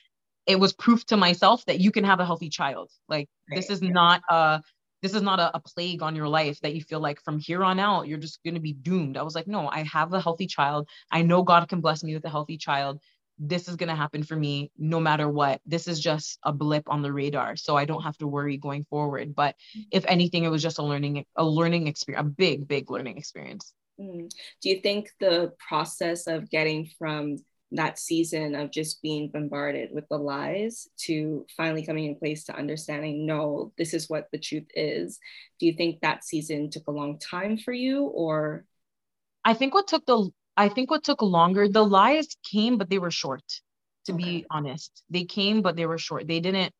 [0.45, 2.89] it was proof to myself that you can have a healthy child.
[3.07, 3.57] Like right.
[3.57, 4.61] this is not a
[5.01, 7.63] this is not a, a, plague on your life that you feel like from here
[7.63, 9.17] on out you're just going to be doomed.
[9.17, 10.87] I was like, no, I have a healthy child.
[11.09, 12.99] I know God can bless me with a healthy child.
[13.39, 15.59] This is going to happen for me no matter what.
[15.65, 18.83] This is just a blip on the radar, so I don't have to worry going
[18.83, 19.33] forward.
[19.33, 19.55] But
[19.91, 23.73] if anything, it was just a learning a learning experience, a big big learning experience.
[23.99, 24.29] Mm.
[24.61, 27.37] Do you think the process of getting from
[27.73, 32.55] that season of just being bombarded with the lies to finally coming in place to
[32.55, 35.19] understanding no this is what the truth is.
[35.59, 38.65] Do you think that season took a long time for you or?
[39.45, 42.99] I think what took the i think what took longer the lies came but they
[42.99, 43.43] were short
[44.05, 44.23] to okay.
[44.23, 45.03] be honest.
[45.09, 46.27] They came but they were short.
[46.27, 46.73] They didn't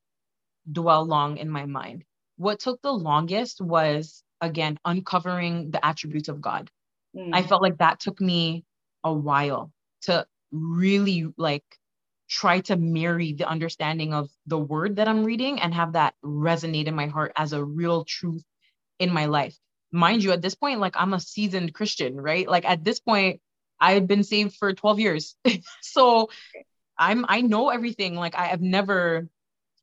[0.71, 2.03] dwell long in my mind.
[2.37, 6.69] What took the longest was again uncovering the attributes of god.
[7.15, 7.31] Mm.
[7.33, 8.63] i felt like that took me
[9.03, 9.71] a while
[10.03, 11.63] to really like
[12.29, 16.85] try to marry the understanding of the word that I'm reading and have that resonate
[16.85, 18.43] in my heart as a real truth
[18.99, 19.55] in my life.
[19.91, 22.47] Mind you, at this point, like I'm a seasoned Christian, right?
[22.47, 23.41] Like at this point,
[23.79, 25.35] I had been saved for 12 years.
[25.81, 26.29] so
[26.97, 28.15] I'm I know everything.
[28.15, 29.27] Like I have never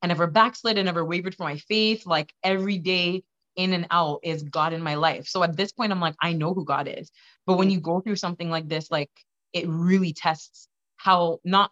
[0.02, 2.06] I never backslid, I never wavered from my faith.
[2.06, 3.24] Like every day
[3.56, 5.26] in and out is God in my life.
[5.26, 7.10] So at this point, I'm like, I know who God is.
[7.44, 7.74] But when mm-hmm.
[7.74, 9.10] you go through something like this, like
[9.52, 11.70] it really tests how not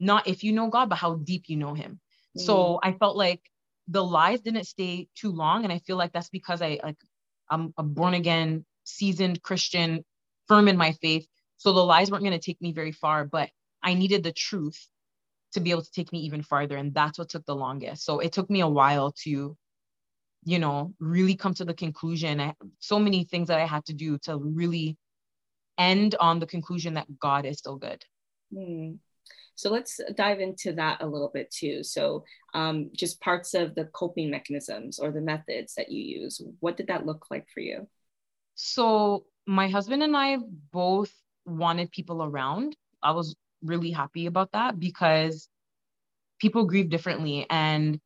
[0.00, 2.00] not if you know God, but how deep you know him.
[2.36, 2.40] Mm.
[2.42, 3.40] So I felt like
[3.88, 5.64] the lies didn't stay too long.
[5.64, 6.96] And I feel like that's because I like
[7.50, 10.04] I'm a born again, seasoned Christian,
[10.48, 11.26] firm in my faith.
[11.58, 13.50] So the lies weren't going to take me very far, but
[13.82, 14.78] I needed the truth
[15.52, 16.76] to be able to take me even farther.
[16.76, 18.04] And that's what took the longest.
[18.04, 19.56] So it took me a while to,
[20.44, 22.40] you know, really come to the conclusion.
[22.40, 24.96] I, so many things that I had to do to really
[25.78, 28.04] end on the conclusion that God is still good.
[28.52, 28.92] Hmm.
[29.56, 31.84] So let's dive into that a little bit too.
[31.84, 36.40] So, um, just parts of the coping mechanisms or the methods that you use.
[36.60, 37.88] What did that look like for you?
[38.56, 40.38] So, my husband and I
[40.72, 41.12] both
[41.46, 42.76] wanted people around.
[43.02, 45.48] I was really happy about that because
[46.40, 48.00] people grieve differently and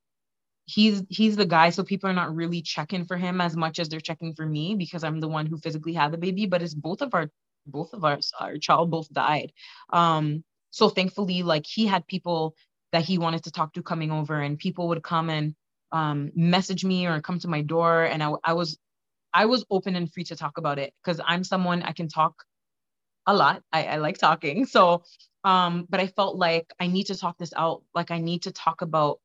[0.66, 3.88] he's he's the guy so people are not really checking for him as much as
[3.88, 6.74] they're checking for me because I'm the one who physically had the baby but it's
[6.74, 7.31] both of our
[7.70, 9.52] both of us, our child both died.
[9.92, 12.54] Um, so thankfully, like he had people
[12.92, 15.54] that he wanted to talk to coming over, and people would come and
[15.92, 18.78] um, message me or come to my door, and I, I was
[19.33, 22.44] I was open and free to talk about it because I'm someone I can talk
[23.26, 23.62] a lot.
[23.72, 24.66] I, I like talking.
[24.66, 25.04] So,
[25.44, 27.83] um, but I felt like I need to talk this out.
[27.94, 29.20] Like I need to talk about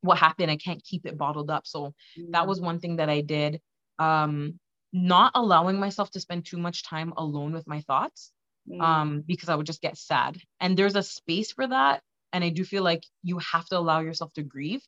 [0.00, 0.50] what happened.
[0.50, 1.66] I can't keep it bottled up.
[1.66, 2.32] So mm.
[2.32, 3.60] that was one thing that I did.
[3.98, 4.58] Um,
[4.94, 8.30] not allowing myself to spend too much time alone with my thoughts
[8.70, 8.80] mm.
[8.80, 10.38] um, because I would just get sad.
[10.60, 12.00] And there's a space for that.
[12.32, 14.82] And I do feel like you have to allow yourself to grieve.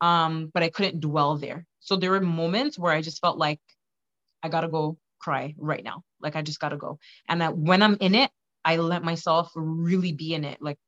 [0.00, 1.66] Um, but I couldn't dwell there.
[1.80, 3.58] So there were moments where I just felt like
[4.44, 6.04] I gotta go cry right now.
[6.20, 7.00] Like I just gotta go.
[7.28, 8.30] And that when I'm in it,
[8.64, 10.62] I let myself really be in it.
[10.62, 10.78] Like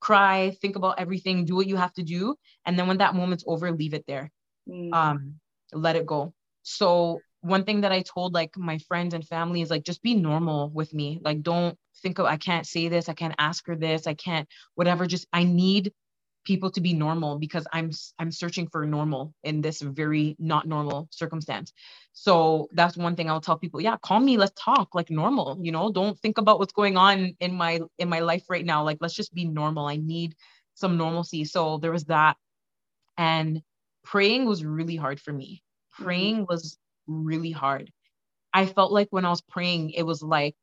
[0.00, 2.34] cry, think about everything, do what you have to do.
[2.66, 4.32] And then when that moment's over, leave it there.
[4.68, 4.92] Mm.
[4.92, 5.34] Um,
[5.72, 6.34] let it go.
[6.64, 10.14] So one thing that I told like my friends and family is like just be
[10.14, 11.20] normal with me.
[11.22, 14.48] Like don't think of I can't say this, I can't ask her this, I can't
[14.74, 15.06] whatever.
[15.06, 15.92] Just I need
[16.44, 21.06] people to be normal because i'm i'm searching for normal in this very not normal
[21.10, 21.72] circumstance
[22.12, 25.72] so that's one thing i'll tell people yeah call me let's talk like normal you
[25.72, 28.98] know don't think about what's going on in my in my life right now like
[29.00, 30.34] let's just be normal i need
[30.74, 32.36] some normalcy so there was that
[33.18, 33.60] and
[34.02, 36.04] praying was really hard for me mm-hmm.
[36.04, 36.78] praying was
[37.10, 37.90] really hard
[38.52, 40.56] i felt like when i was praying it was like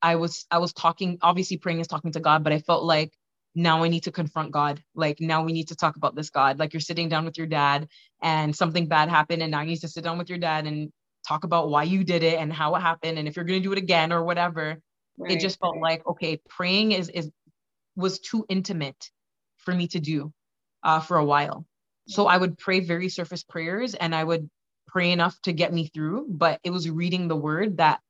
[0.00, 3.12] i was i was talking obviously praying is talking to god but i felt like
[3.54, 4.82] now I need to confront God.
[4.94, 6.58] Like now we need to talk about this God.
[6.58, 7.88] Like you're sitting down with your dad
[8.22, 10.90] and something bad happened and now you need to sit down with your dad and
[11.26, 13.68] talk about why you did it and how it happened and if you're going to
[13.68, 14.78] do it again or whatever.
[15.18, 15.82] Right, it just felt right.
[15.82, 17.30] like okay, praying is is
[17.96, 19.10] was too intimate
[19.58, 20.32] for me to do
[20.82, 21.66] uh, for a while.
[22.08, 24.50] So I would pray very surface prayers and I would
[24.92, 28.00] pray enough to get me through, but it was reading the word that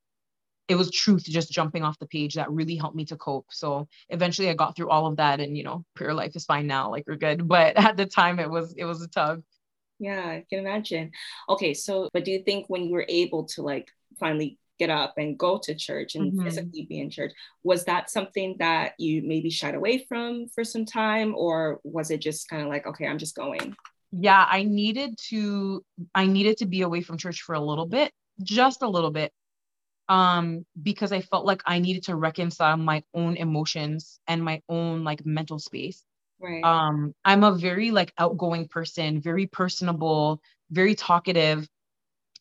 [0.69, 3.47] it was truth just jumping off the page that really helped me to cope.
[3.51, 6.67] So eventually I got through all of that and you know, prayer life is fine
[6.67, 7.47] now, like we're good.
[7.53, 9.43] But at the time it was it was a tug.
[9.99, 11.13] Yeah, I can imagine.
[11.49, 15.15] Okay, so but do you think when you were able to like finally get up
[15.19, 16.45] and go to church and mm-hmm.
[16.45, 20.85] physically be in church, was that something that you maybe shied away from for some
[20.85, 23.77] time or was it just kind of like, okay, I'm just going?
[24.13, 25.83] Yeah, I needed to
[26.15, 29.33] I needed to be away from church for a little bit, just a little bit
[30.09, 35.05] um because i felt like i needed to reconcile my own emotions and my own
[35.05, 36.05] like mental space.
[36.41, 36.63] Right.
[36.65, 41.69] Um i'm a very like outgoing person very personable very talkative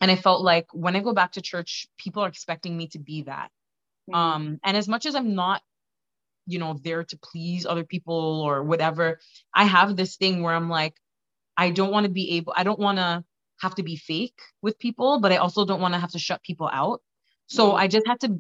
[0.01, 2.99] and i felt like when i go back to church people are expecting me to
[2.99, 3.49] be that.
[4.10, 4.15] Mm-hmm.
[4.15, 5.62] um and as much as i'm not
[6.47, 9.19] you know there to please other people or whatever
[9.53, 10.95] i have this thing where i'm like
[11.58, 13.24] i don't want to be able i don't want to
[13.62, 16.42] have to be fake with people but i also don't want to have to shut
[16.44, 17.02] people out.
[17.52, 18.40] So I just had to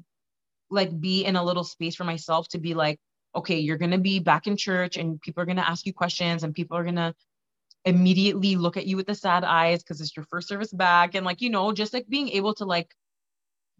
[0.69, 2.97] like be in a little space for myself to be like,
[3.35, 5.93] okay, you're going to be back in church and people are going to ask you
[5.93, 7.13] questions and people are going to
[7.83, 11.13] immediately look at you with the sad eyes because it's your first service back.
[11.13, 12.89] And like you know just like being able to like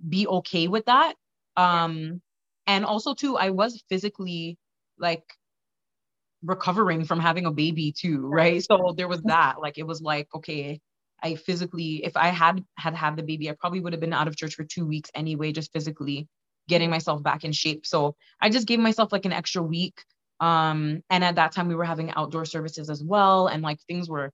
[0.09, 1.15] be okay with that.
[1.55, 2.21] Um
[2.67, 4.57] and also too i was physically
[4.99, 5.23] like
[6.43, 10.27] recovering from having a baby too right so there was that like it was like
[10.33, 10.79] okay
[11.23, 14.27] I physically, if I had had had the baby, I probably would have been out
[14.27, 16.27] of church for two weeks anyway, just physically
[16.67, 17.85] getting myself back in shape.
[17.85, 20.03] So I just gave myself like an extra week.
[20.39, 24.09] Um, and at that time we were having outdoor services as well, and like things
[24.09, 24.31] were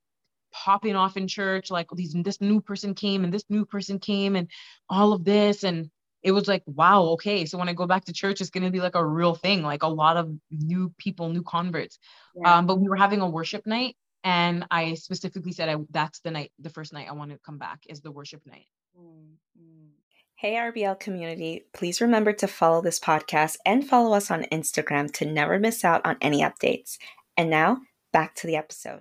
[0.54, 1.70] popping off in church.
[1.70, 4.50] Like these this new person came and this new person came and
[4.90, 5.90] all of this and
[6.24, 8.72] it was like wow okay so when i go back to church it's going to
[8.72, 12.00] be like a real thing like a lot of new people new converts
[12.36, 12.58] yeah.
[12.58, 13.96] um, but we were having a worship night
[14.28, 17.58] and I specifically said I that's the night, the first night I want to come
[17.58, 18.66] back is the worship night.
[19.00, 19.88] Mm-hmm.
[20.36, 25.26] Hey, RBL community, please remember to follow this podcast and follow us on Instagram to
[25.26, 26.98] never miss out on any updates.
[27.38, 27.78] And now,
[28.12, 29.00] back to the episode.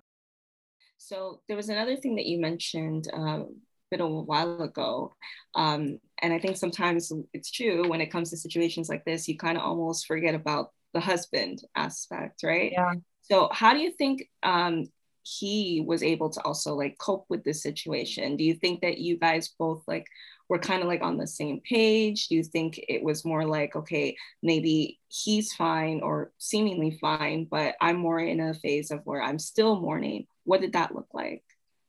[0.96, 3.56] So, there was another thing that you mentioned um,
[3.90, 5.16] a bit a while ago.
[5.54, 9.36] Um, and I think sometimes it's true when it comes to situations like this, you
[9.36, 12.72] kind of almost forget about the husband aspect, right?
[12.72, 12.94] Yeah.
[13.22, 14.86] So, how do you think um,
[15.26, 19.16] he was able to also like cope with this situation do you think that you
[19.18, 20.06] guys both like
[20.48, 23.74] were kind of like on the same page do you think it was more like
[23.74, 29.20] okay maybe he's fine or seemingly fine but i'm more in a phase of where
[29.20, 31.42] i'm still mourning what did that look like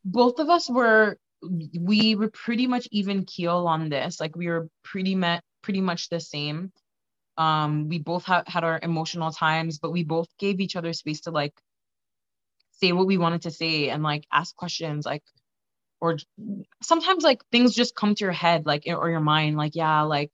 [0.03, 4.19] both of us were we were pretty much even keel on this.
[4.19, 6.71] Like we were pretty met pretty much the same.
[7.37, 11.21] Um we both ha- had our emotional times but we both gave each other space
[11.21, 11.53] to like
[12.79, 15.23] say what we wanted to say and like ask questions like
[15.99, 16.17] or
[16.81, 20.31] sometimes like things just come to your head like or your mind like yeah like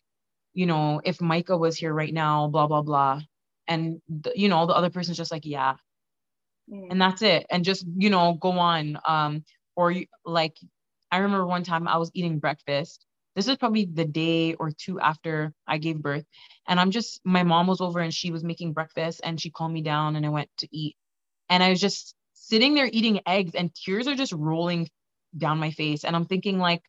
[0.54, 3.21] you know if micah was here right now blah blah blah.
[3.67, 5.75] And the, you know the other person's just like yeah.
[6.71, 6.88] Mm.
[6.92, 7.46] and that's it.
[7.50, 9.00] And just you know go on.
[9.08, 9.44] Um
[9.75, 9.94] or
[10.25, 10.58] like
[11.14, 13.06] i remember one time i was eating breakfast
[13.36, 16.26] this is probably the day or two after i gave birth
[16.68, 19.72] and i'm just my mom was over and she was making breakfast and she called
[19.72, 20.96] me down and i went to eat
[21.50, 24.90] and i was just sitting there eating eggs and tears are just rolling
[25.38, 26.04] down my face.
[26.04, 26.84] And I'm thinking, like,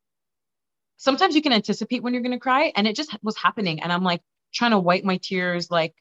[0.97, 2.73] sometimes you can anticipate when you're going to cry.
[2.77, 3.83] And it just was happening.
[3.83, 4.23] And I'm like
[4.55, 5.95] trying to wipe my tears, like,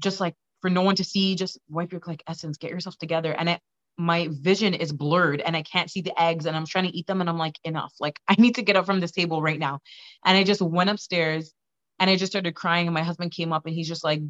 [0.00, 3.32] just like for no one to see, just wipe your like essence, get yourself together.
[3.32, 3.60] And it,
[3.98, 7.06] my vision is blurred and I can't see the eggs and I'm trying to eat
[7.06, 7.94] them and I'm like enough.
[8.00, 9.80] Like I need to get up from this table right now.
[10.24, 11.52] And I just went upstairs
[11.98, 14.22] and I just started crying and my husband came up and he's just like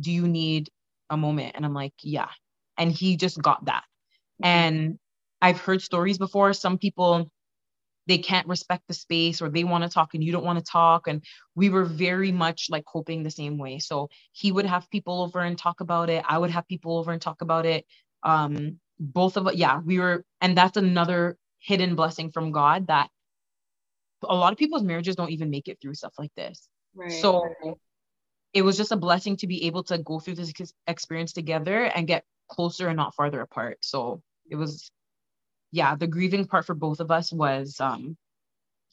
[0.00, 0.70] do you need
[1.10, 1.52] a moment?
[1.56, 2.28] And I'm like yeah.
[2.78, 3.84] And he just got that.
[4.42, 4.98] And
[5.42, 6.52] I've heard stories before.
[6.54, 7.30] Some people
[8.08, 10.64] they can't respect the space or they want to talk and you don't want to
[10.64, 11.08] talk.
[11.08, 11.24] And
[11.56, 13.80] we were very much like coping the same way.
[13.80, 16.24] So he would have people over and talk about it.
[16.28, 17.86] I would have people over and talk about it.
[18.24, 23.10] Um both of us yeah we were and that's another hidden blessing from god that
[24.22, 26.68] a lot of people's marriages don't even make it through stuff like this.
[26.94, 27.12] Right.
[27.12, 27.44] So
[28.52, 30.52] it was just a blessing to be able to go through this
[30.86, 33.78] experience together and get closer and not farther apart.
[33.82, 34.90] So it was
[35.72, 38.16] yeah the grieving part for both of us was um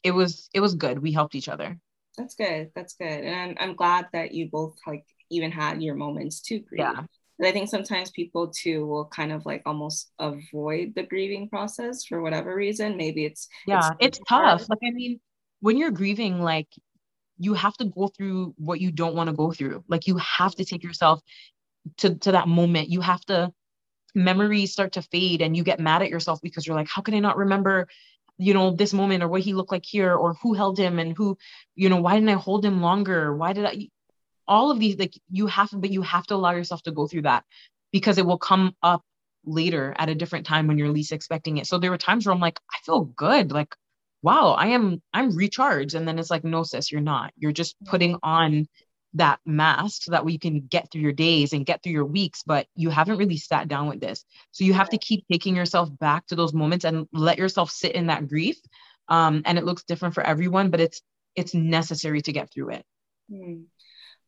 [0.02, 1.00] it was it was good.
[1.00, 1.78] We helped each other.
[2.18, 2.72] That's good.
[2.76, 3.08] That's good.
[3.08, 6.80] And i'm, I'm glad that you both like even had your moments to grieve.
[6.80, 7.04] Yeah
[7.44, 12.06] and I think sometimes people too will kind of like almost avoid the grieving process
[12.06, 12.96] for whatever reason.
[12.96, 14.70] Maybe it's yeah, it's, it's tough.
[14.70, 15.20] Like I mean,
[15.60, 16.70] when you're grieving, like
[17.38, 19.84] you have to go through what you don't want to go through.
[19.90, 21.20] Like you have to take yourself
[21.98, 22.88] to to that moment.
[22.88, 23.52] You have to
[24.16, 27.14] memories start to fade and you get mad at yourself because you're like, how can
[27.14, 27.90] I not remember
[28.38, 31.16] you know this moment or what he looked like here or who held him and
[31.16, 31.38] who
[31.76, 33.88] you know why didn't i hold him longer why did i
[34.48, 37.24] all of these like you have but you have to allow yourself to go through
[37.24, 37.44] that
[37.92, 39.04] because it will come up
[39.46, 41.68] later at a different time when you're least expecting it.
[41.68, 43.52] So there were times where i'm like i feel good.
[43.52, 43.76] Like
[44.22, 45.96] wow i am i'm recharged.
[45.96, 47.34] And then it's like no sis you're not.
[47.38, 48.68] You're just putting on
[49.16, 52.42] that mask so that we can get through your days and get through your weeks.
[52.46, 54.26] But you haven't really sat down with this.
[54.52, 57.94] So you have to keep taking yourself back to those moments and let yourself sit
[57.94, 58.58] in that grief.
[59.08, 61.02] Um, and it looks different for everyone but it's
[61.36, 62.86] it's necessary to get through it.
[63.32, 63.66] Mm.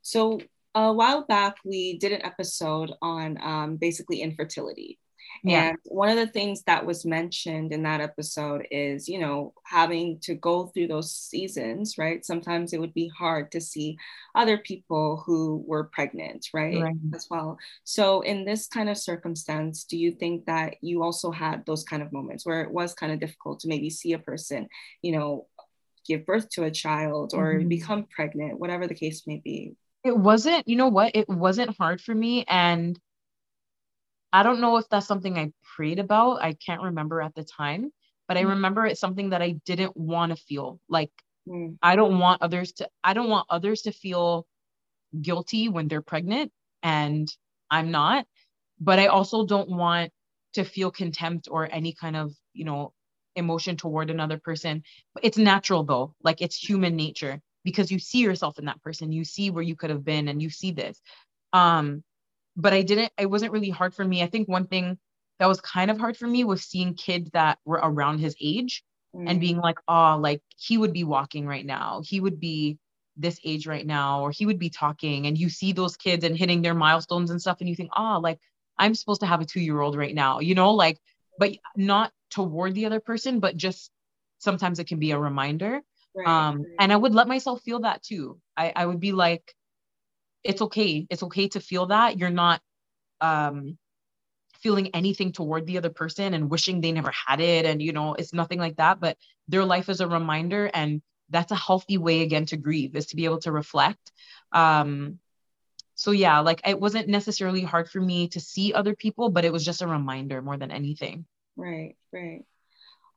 [0.06, 0.40] So
[0.76, 5.00] a while back, we did an episode on um, basically infertility.
[5.44, 5.70] Yeah.
[5.70, 10.20] And one of the things that was mentioned in that episode is, you know, having
[10.20, 12.24] to go through those seasons, right?
[12.24, 13.98] Sometimes it would be hard to see
[14.36, 16.80] other people who were pregnant, right?
[16.80, 16.96] right?
[17.16, 17.58] As well.
[17.84, 22.04] So, in this kind of circumstance, do you think that you also had those kind
[22.04, 24.68] of moments where it was kind of difficult to maybe see a person,
[25.02, 25.48] you know,
[26.06, 27.70] give birth to a child or mm-hmm.
[27.70, 29.76] become pregnant, whatever the case may be?
[30.06, 31.16] It wasn't, you know what?
[31.16, 32.46] It wasn't hard for me.
[32.48, 32.98] And
[34.32, 36.44] I don't know if that's something I prayed about.
[36.44, 37.92] I can't remember at the time,
[38.28, 38.50] but I mm.
[38.50, 40.80] remember it's something that I didn't want to feel.
[40.88, 41.12] Like
[41.50, 41.76] mm.
[41.82, 44.46] I don't want others to I don't want others to feel
[45.20, 46.52] guilty when they're pregnant
[46.84, 47.28] and
[47.72, 48.28] I'm not,
[48.80, 50.12] but I also don't want
[50.54, 52.94] to feel contempt or any kind of, you know,
[53.36, 54.84] emotion toward another person.
[55.24, 56.14] It's natural though.
[56.24, 59.12] Like it's human nature because you see yourself in that person.
[59.12, 61.02] You see where you could have been and you see this.
[61.52, 62.04] Um
[62.58, 64.24] but i didn't it wasn't really hard for me.
[64.24, 64.98] I think one thing
[65.40, 68.84] that was kind of hard for me was seeing kids that were around his age
[69.14, 69.30] mm.
[69.30, 72.02] and being like oh like he would be walking right now.
[72.06, 72.78] He would be
[73.18, 75.28] this age right now or he would be talking.
[75.28, 78.20] And you see those kids and hitting their milestones and stuff and you think oh
[78.22, 78.40] like
[78.78, 81.00] i'm supposed to have a 2 year old right now you know like
[81.40, 83.92] but not toward the other person but just
[84.40, 85.82] sometimes it can be a reminder
[86.16, 86.68] Right, um, right.
[86.80, 88.40] And I would let myself feel that too.
[88.56, 89.54] I, I would be like,
[90.44, 91.06] it's okay.
[91.10, 92.18] It's okay to feel that.
[92.18, 92.62] You're not
[93.22, 93.78] um,
[94.60, 97.66] feeling anything toward the other person and wishing they never had it.
[97.66, 99.00] And, you know, it's nothing like that.
[99.00, 100.70] But their life is a reminder.
[100.74, 104.12] And that's a healthy way, again, to grieve is to be able to reflect.
[104.52, 105.20] Um,
[105.96, 109.54] so yeah, like it wasn't necessarily hard for me to see other people, but it
[109.54, 111.26] was just a reminder more than anything.
[111.56, 112.44] Right, right.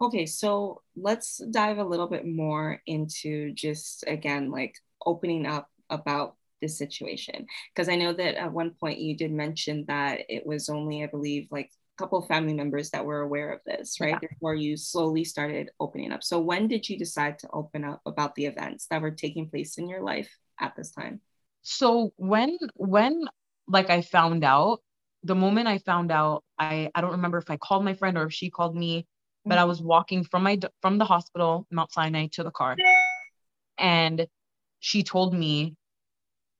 [0.00, 6.36] Okay, so let's dive a little bit more into just again, like opening up about
[6.60, 7.46] this situation.
[7.74, 11.06] Because I know that at one point you did mention that it was only, I
[11.06, 14.16] believe, like a couple of family members that were aware of this, right?
[14.22, 14.28] Yeah.
[14.28, 16.22] Before you slowly started opening up.
[16.22, 19.78] So when did you decide to open up about the events that were taking place
[19.78, 20.30] in your life
[20.60, 21.20] at this time?
[21.62, 23.24] So when when
[23.66, 24.80] like I found out,
[25.24, 28.26] the moment I found out, I I don't remember if I called my friend or
[28.26, 29.06] if she called me
[29.44, 32.76] but I was walking from my from the hospital, Mount Sinai, to the car,
[33.78, 34.26] and
[34.80, 35.74] she told me,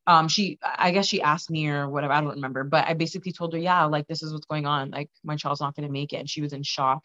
[0.07, 3.33] um, she I guess she asked me or whatever, I don't remember, but I basically
[3.33, 6.13] told her, yeah, like this is what's going on, like my child's not gonna make
[6.13, 7.05] it, and she was in shock,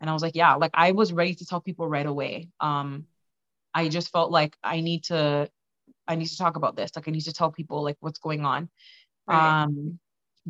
[0.00, 2.48] and I was like, yeah, like I was ready to tell people right away.
[2.60, 3.06] Um,
[3.74, 5.48] I just felt like I need to,
[6.08, 8.44] I need to talk about this, like I need to tell people like what's going
[8.44, 8.68] on.
[9.26, 9.62] Right.
[9.62, 9.98] Um,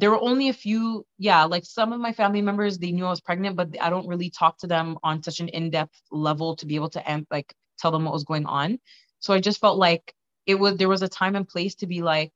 [0.01, 3.11] there were only a few yeah like some of my family members they knew i
[3.11, 6.67] was pregnant but i don't really talk to them on such an in-depth level to
[6.67, 8.79] be able to end like tell them what was going on.
[9.21, 10.15] So i just felt like
[10.47, 12.33] it was there was a time and place to be like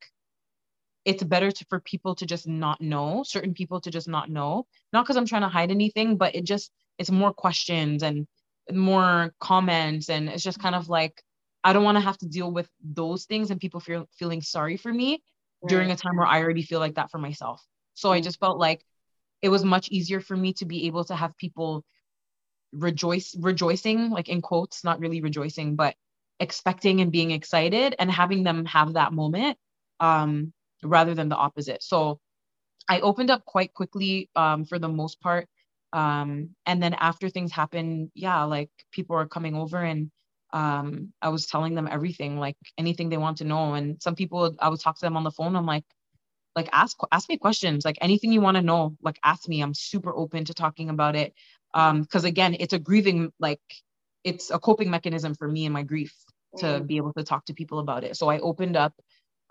[1.04, 4.66] it's better to, for people to just not know certain people to just not know.
[4.92, 8.26] Not because i'm trying to hide anything but it just it's more questions and
[8.72, 11.22] more comments and it's just kind of like
[11.62, 14.76] i don't want to have to deal with those things and people feel feeling sorry
[14.76, 15.22] for me
[15.64, 15.70] right.
[15.70, 17.62] during a time where i already feel like that for myself
[17.94, 18.18] so mm-hmm.
[18.18, 18.84] i just felt like
[19.42, 21.84] it was much easier for me to be able to have people
[22.72, 25.94] rejoice rejoicing like in quotes not really rejoicing but
[26.40, 29.56] expecting and being excited and having them have that moment
[30.00, 30.52] um
[30.84, 31.82] rather than the opposite.
[31.82, 32.20] So
[32.88, 35.48] I opened up quite quickly um, for the most part.
[35.92, 40.10] Um, and then after things happen, yeah, like people are coming over and
[40.54, 43.74] um, I was telling them everything, like anything they want to know.
[43.74, 45.56] And some people, I would talk to them on the phone.
[45.56, 45.84] I'm like,
[46.54, 49.60] like ask ask me questions, like anything you want to know, like ask me.
[49.60, 51.34] I'm super open to talking about it.
[51.74, 53.60] Um, because again, it's a grieving, like
[54.22, 56.14] it's a coping mechanism for me and my grief
[56.58, 56.86] to mm.
[56.86, 58.16] be able to talk to people about it.
[58.16, 58.94] So I opened up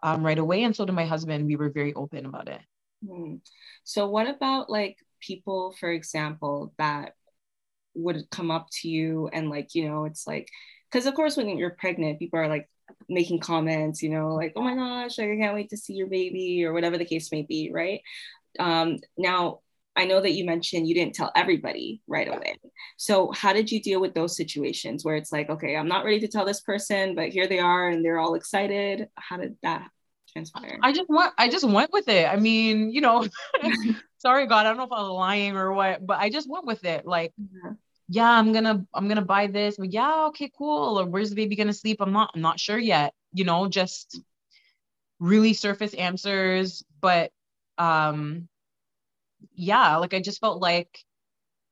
[0.02, 0.64] um, right away.
[0.64, 1.46] And so did my husband.
[1.46, 2.62] We were very open about it.
[3.06, 3.36] Hmm.
[3.84, 7.16] So, what about like people, for example, that
[7.96, 10.48] would come up to you and like, you know, it's like,
[10.94, 12.70] because of course, when you're pregnant, people are like
[13.10, 16.64] making comments, you know, like, oh my gosh, I can't wait to see your baby
[16.64, 18.02] or whatever the case may be, right?
[18.60, 19.60] Um, now,
[19.96, 22.58] I know that you mentioned you didn't tell everybody right away.
[22.98, 26.20] So, how did you deal with those situations where it's like, okay, I'm not ready
[26.22, 29.08] to tell this person, but here they are and they're all excited?
[29.16, 29.88] How did that
[30.32, 30.78] transpire?
[30.84, 32.28] I just went, I just went with it.
[32.28, 33.28] I mean, you know,
[34.20, 36.66] sorry, God, I don't know if I was lying or what, but I just went
[36.66, 37.06] with it.
[37.06, 37.72] Like, yeah.
[38.10, 39.78] Yeah, I'm gonna, I'm gonna buy this.
[39.78, 41.00] But yeah, okay, cool.
[41.00, 41.98] Or where's the baby gonna sleep?
[42.02, 43.14] I'm not, I'm not sure yet.
[43.34, 44.20] You know, just
[45.20, 47.32] really surface answers, but
[47.78, 48.48] um
[49.56, 51.00] yeah, like I just felt like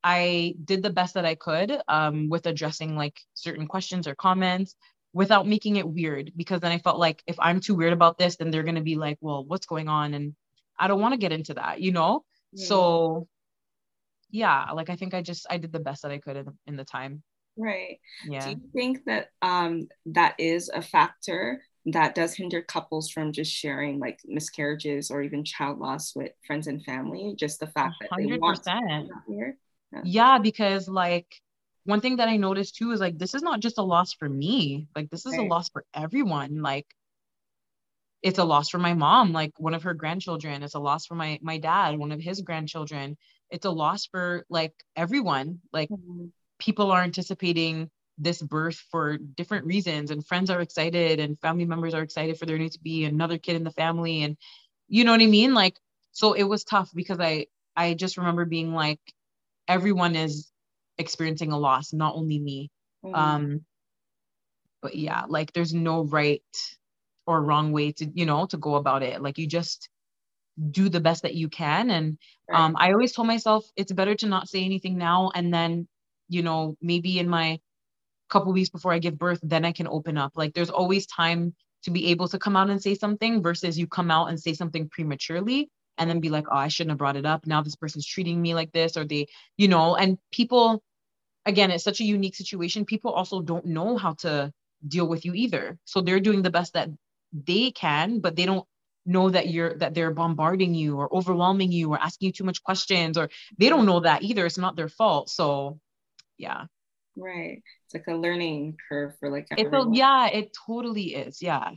[0.04, 4.76] I did the best that I could um, with addressing like certain questions or comments
[5.14, 8.38] without making it weird because then I felt like if I'm too weird about this,
[8.38, 10.14] then they're to be like, well, what's going on?
[10.14, 10.36] And
[10.80, 12.24] I don't want to get into that, you know?
[12.54, 12.66] Yeah.
[12.66, 13.28] So
[14.32, 16.54] yeah, like I think I just, I did the best that I could in the,
[16.68, 17.24] in the time.
[17.58, 18.00] Right.
[18.28, 18.46] Yeah.
[18.46, 23.52] Do you think that um, that is a factor that does hinder couples from just
[23.52, 28.12] sharing like miscarriages or even child loss with friends and family just the fact that
[28.12, 28.30] 100%.
[28.30, 29.58] they want to here
[29.92, 30.02] yeah.
[30.04, 31.26] yeah because like
[31.86, 34.30] one thing that i noticed too is like this is not just a loss for
[34.30, 35.42] me like this is right.
[35.42, 36.86] a loss for everyone like
[38.22, 41.16] it's a loss for my mom like one of her grandchildren it's a loss for
[41.16, 43.18] my my dad one of his grandchildren
[43.52, 46.26] it's a loss for like everyone like mm-hmm.
[46.58, 51.94] people are anticipating this birth for different reasons and friends are excited and family members
[51.94, 54.38] are excited for there need to be another kid in the family and
[54.88, 55.78] you know what i mean like
[56.12, 57.46] so it was tough because i
[57.76, 59.00] i just remember being like
[59.68, 60.50] everyone is
[60.98, 62.70] experiencing a loss not only me
[63.04, 63.16] mm-hmm.
[63.16, 63.66] um
[64.82, 66.42] but yeah like there's no right
[67.26, 69.90] or wrong way to you know to go about it like you just
[70.70, 72.18] do the best that you can and
[72.50, 72.60] right.
[72.60, 75.88] um i always told myself it's better to not say anything now and then
[76.28, 77.60] you know maybe in my
[78.32, 80.32] couple weeks before I give birth, then I can open up.
[80.36, 83.86] Like there's always time to be able to come out and say something versus you
[83.86, 87.18] come out and say something prematurely and then be like, oh, I shouldn't have brought
[87.18, 87.46] it up.
[87.46, 89.28] Now this person's treating me like this, or they,
[89.58, 90.82] you know, and people,
[91.46, 92.86] again, it's such a unique situation.
[92.86, 94.52] People also don't know how to
[94.88, 95.78] deal with you either.
[95.86, 96.90] So they're doing the best that
[97.34, 98.66] they can, but they don't
[99.06, 102.64] know that you're that they're bombarding you or overwhelming you or asking you too much
[102.64, 104.46] questions or they don't know that either.
[104.46, 105.30] It's not their fault.
[105.30, 105.80] So
[106.38, 106.66] yeah.
[107.18, 107.62] Right.
[107.86, 111.42] It's like a learning curve for like it's a, yeah, it totally is.
[111.42, 111.72] Yeah.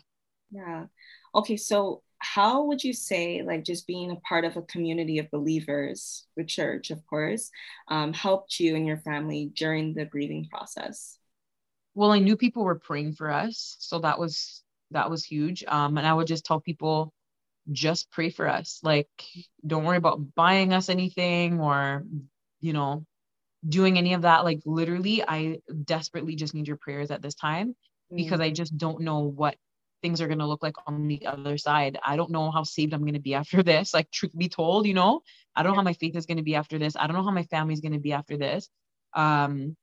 [0.51, 0.87] Yeah.
[1.35, 5.31] Okay, so how would you say like just being a part of a community of
[5.31, 7.51] believers, the church, of course,
[7.89, 11.19] um, helped you and your family during the grieving process?
[11.95, 14.64] Well, I knew people were praying for us, so that was
[14.95, 15.65] that was huge.
[15.69, 17.13] Um, and I would just tell people,
[17.71, 18.81] just pray for us.
[18.83, 19.09] Like,
[19.67, 22.05] don't worry about buying us anything or,
[22.61, 23.05] you know,
[23.67, 24.45] doing any of that.
[24.45, 28.17] Like literally, I desperately just need your prayers at this time mm-hmm.
[28.17, 29.57] because I just don't know what
[30.03, 31.99] things are going to look like on the other side.
[32.05, 33.95] I don't know how saved I'm going to be after this.
[33.95, 35.23] Like truth be told, you know,
[35.57, 36.97] I don't know how my faith is going to be after this.
[36.97, 38.69] I don't know how my family is going to be after this.
[39.15, 39.77] Um,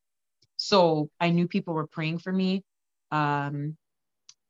[0.57, 2.64] so I knew people were praying for me.
[3.09, 3.78] Um,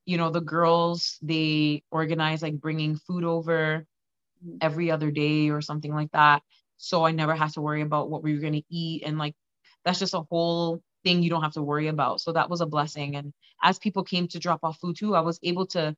[0.05, 3.85] you know, the girls they organize like bringing food over
[4.45, 4.57] mm-hmm.
[4.61, 6.41] every other day or something like that
[6.81, 9.35] so I never had to worry about what we were going to eat and like
[9.85, 12.21] that's just a whole thing you don't have to worry about.
[12.21, 13.15] So that was a blessing.
[13.15, 13.33] And
[13.63, 15.95] as people came to drop off food too, I was able to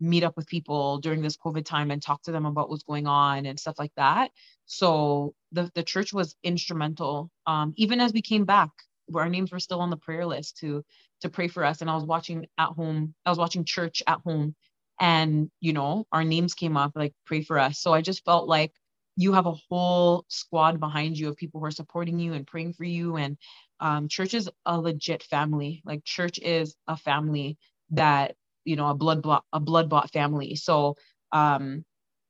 [0.00, 3.06] meet up with people during this COVID time and talk to them about what's going
[3.06, 4.32] on and stuff like that.
[4.66, 7.30] So the, the church was instrumental.
[7.46, 8.70] Um, even as we came back,
[9.14, 10.84] our names were still on the prayer list to
[11.20, 11.80] to pray for us.
[11.80, 14.54] And I was watching at home, I was watching church at home.
[15.00, 17.80] And you know our names came up like pray for us.
[17.80, 18.72] So i just felt like
[19.16, 22.72] you have a whole squad behind you of people who are supporting you and praying
[22.74, 23.16] for you.
[23.16, 23.36] And
[23.80, 25.82] um, church is a legit family.
[25.84, 27.58] Like church is a family
[27.90, 28.34] that
[28.64, 30.56] you know a blood bought a blood bought family.
[30.56, 30.96] So
[31.32, 31.84] um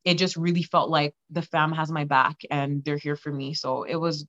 [0.04, 3.54] it just really felt like the fam has my back and they're here for me.
[3.54, 4.26] So it was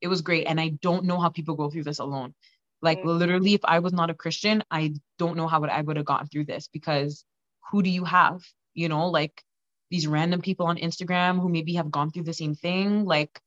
[0.00, 0.46] it was great.
[0.46, 2.34] And i don't know how people go through this alone.
[2.82, 3.08] Like mm-hmm.
[3.08, 6.06] literally if i was not a christian i don't know how would i would have
[6.06, 7.24] gotten through this because
[7.70, 8.42] who do you have?
[8.74, 9.42] You know like
[9.90, 13.40] these random people on instagram who maybe have gone through the same thing like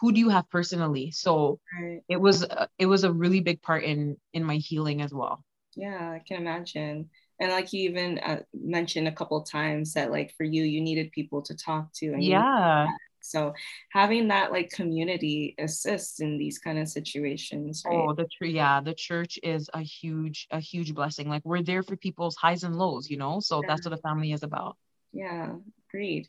[0.00, 1.10] who do you have personally?
[1.12, 2.00] So right.
[2.08, 5.44] it was uh, it was a really big part in in my healing as well.
[5.76, 7.10] Yeah i can imagine.
[7.40, 11.12] And like you even uh, mentioned a couple times that like for you you needed
[11.12, 12.86] people to talk to and yeah
[13.24, 13.54] so
[13.90, 17.94] having that like community assists in these kind of situations right?
[17.94, 21.82] oh the true yeah the church is a huge a huge blessing like we're there
[21.82, 23.68] for people's highs and lows you know so yeah.
[23.68, 24.76] that's what the family is about
[25.12, 25.52] yeah
[25.88, 26.28] agreed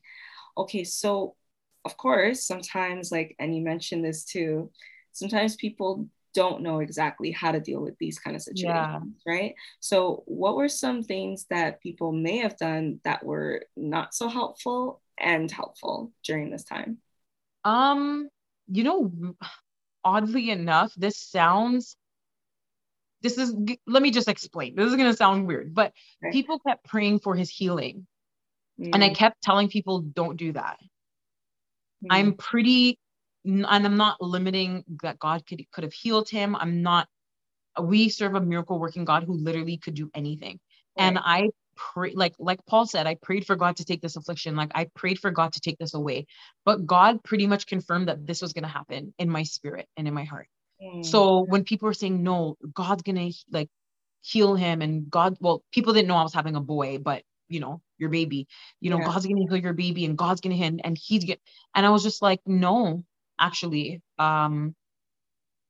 [0.58, 1.36] okay so
[1.84, 4.72] of course sometimes like and you mentioned this too
[5.12, 9.34] sometimes people don't know exactly how to deal with these kind of situations, yeah.
[9.34, 9.56] right?
[9.80, 15.02] So, what were some things that people may have done that were not so helpful
[15.18, 16.97] and helpful during this time?
[17.63, 18.30] Um,
[18.68, 19.36] you know,
[20.03, 21.97] oddly enough, this sounds
[23.22, 23.55] this is
[23.88, 24.76] let me just explain.
[24.76, 25.93] This is going to sound weird, but
[26.32, 28.05] people kept praying for his healing.
[28.80, 28.91] Mm.
[28.93, 29.16] And I mm.
[29.16, 30.78] kept telling people don't do that.
[32.03, 32.07] Mm.
[32.11, 32.99] I'm pretty
[33.45, 36.55] and I'm not limiting that God could could have healed him.
[36.55, 37.07] I'm not.
[37.82, 40.59] We serve a miracle working God who literally could do anything.
[40.97, 41.05] Right.
[41.07, 44.56] And I pray, like like Paul said, I prayed for God to take this affliction.
[44.56, 46.28] Like I prayed for God to take this away,
[46.66, 50.08] but God pretty much confirmed that this was going to happen in my spirit and
[50.08, 50.48] in my heart.
[50.82, 51.06] Mm.
[51.06, 53.70] So when people were saying no, God's gonna like
[54.22, 57.60] heal him, and God, well, people didn't know I was having a boy, but you
[57.60, 58.48] know your baby
[58.82, 59.06] you know yeah.
[59.06, 61.40] god's gonna heal your baby and god's gonna hit and he's get
[61.76, 63.06] and i was just like no
[63.40, 64.02] actually.
[64.18, 64.76] Um,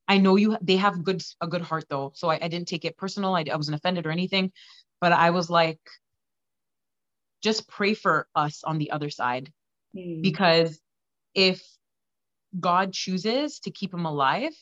[0.08, 2.84] I know you they have good a good heart though, so I, I didn't take
[2.84, 3.34] it personal.
[3.34, 4.52] I, I wasn't offended or anything,
[5.00, 5.80] but I was like,
[7.42, 9.52] just pray for us on the other side,
[9.94, 10.22] mm.
[10.22, 10.80] because
[11.34, 11.62] if
[12.58, 14.52] God chooses to keep him alive,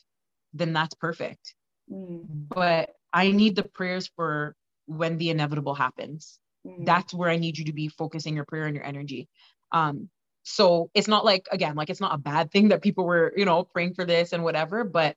[0.53, 1.55] then that's perfect.
[1.91, 2.49] Mm.
[2.49, 4.57] But I need the prayers for
[4.87, 6.39] when the inevitable happens.
[6.67, 6.85] Mm.
[6.85, 9.29] That's where I need you to be focusing your prayer and your energy.
[9.73, 10.11] Um,
[10.45, 13.45] so it's not like again like it's not a bad thing that people were you
[13.45, 15.17] know praying for this and whatever but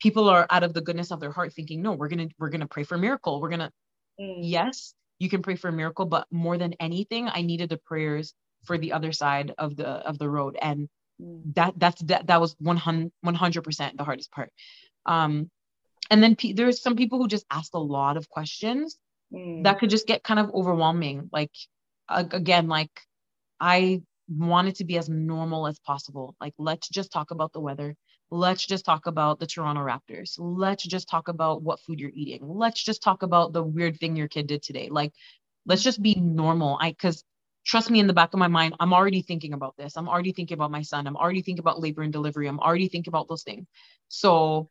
[0.00, 2.66] people are out of the goodness of their heart thinking no we're gonna we're gonna
[2.66, 3.70] pray for a miracle we're gonna
[4.20, 4.38] mm.
[4.38, 8.34] yes you can pray for a miracle but more than anything i needed the prayers
[8.64, 10.88] for the other side of the of the road and
[11.20, 11.42] mm.
[11.54, 14.52] that that's that, that was 100 100% the hardest part
[15.06, 15.50] um
[16.10, 18.98] and then p- there's some people who just ask a lot of questions
[19.32, 19.64] mm.
[19.64, 21.52] that could just get kind of overwhelming like
[22.08, 22.90] uh, again like
[23.60, 26.36] i wanted to be as normal as possible.
[26.40, 27.96] Like, let's just talk about the weather.
[28.30, 30.36] Let's just talk about the Toronto Raptors.
[30.38, 32.40] Let's just talk about what food you're eating.
[32.42, 34.88] Let's just talk about the weird thing your kid did today.
[34.90, 35.12] Like,
[35.66, 36.78] let's just be normal.
[36.80, 37.24] I, because
[37.64, 39.96] trust me, in the back of my mind, I'm already thinking about this.
[39.96, 41.06] I'm already thinking about my son.
[41.06, 42.46] I'm already thinking about labor and delivery.
[42.46, 43.66] I'm already thinking about those things.
[44.08, 44.68] So,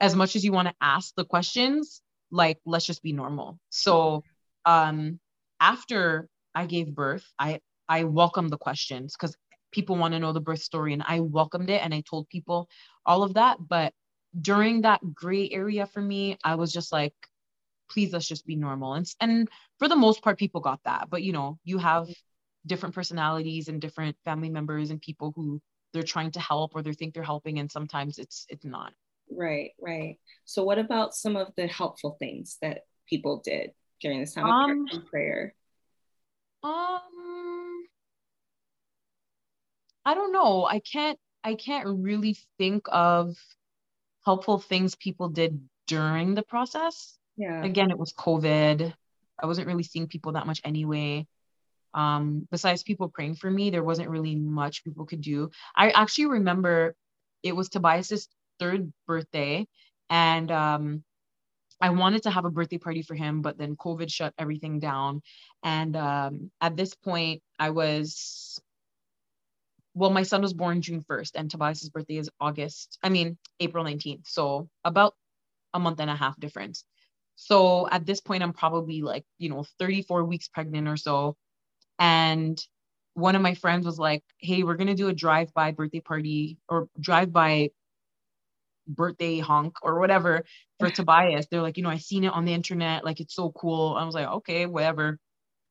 [0.00, 2.00] as much as you want to ask the questions,
[2.30, 3.58] like, let's just be normal.
[3.68, 4.24] So,
[4.64, 5.20] um,
[5.60, 9.36] after I gave birth, I I welcome the questions because
[9.72, 12.68] people want to know the birth story and I welcomed it and I told people
[13.06, 13.58] all of that.
[13.60, 13.92] But
[14.40, 17.14] during that gray area for me, I was just like,
[17.90, 18.94] please let's just be normal.
[18.94, 19.48] And and
[19.78, 21.08] for the most part, people got that.
[21.10, 22.08] But you know, you have
[22.66, 25.60] different personalities and different family members and people who
[25.92, 28.92] they're trying to help or they think they're helping and sometimes it's it's not.
[29.30, 30.18] Right, right.
[30.44, 34.86] So what about some of the helpful things that people did during this time um,
[34.92, 35.54] of prayer?
[36.62, 37.39] Um
[40.04, 40.64] I don't know.
[40.64, 43.36] I can't I can't really think of
[44.24, 47.18] helpful things people did during the process.
[47.36, 47.64] Yeah.
[47.64, 48.92] Again, it was COVID.
[49.42, 51.26] I wasn't really seeing people that much anyway.
[51.94, 55.50] Um, besides people praying for me, there wasn't really much people could do.
[55.74, 56.94] I actually remember
[57.42, 58.28] it was Tobias's
[58.58, 59.66] third birthday,
[60.08, 61.04] and um,
[61.80, 65.22] I wanted to have a birthday party for him, but then COVID shut everything down.
[65.64, 68.60] And um, at this point, I was
[69.94, 73.84] well, my son was born June 1st and Tobias's birthday is August, I mean, April
[73.84, 74.26] 19th.
[74.26, 75.14] So about
[75.74, 76.84] a month and a half difference.
[77.36, 81.36] So at this point, I'm probably like, you know, 34 weeks pregnant or so.
[81.98, 82.60] And
[83.14, 86.00] one of my friends was like, hey, we're going to do a drive by birthday
[86.00, 87.70] party or drive by
[88.86, 90.44] birthday honk or whatever
[90.78, 91.46] for Tobias.
[91.50, 93.04] They're like, you know, I seen it on the internet.
[93.04, 93.96] Like, it's so cool.
[93.98, 95.18] I was like, okay, whatever.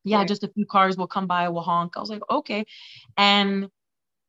[0.04, 0.28] yeah, Right.
[0.28, 1.94] just a few cars will come by, will honk.
[1.98, 2.66] I was like, okay.
[3.18, 3.70] And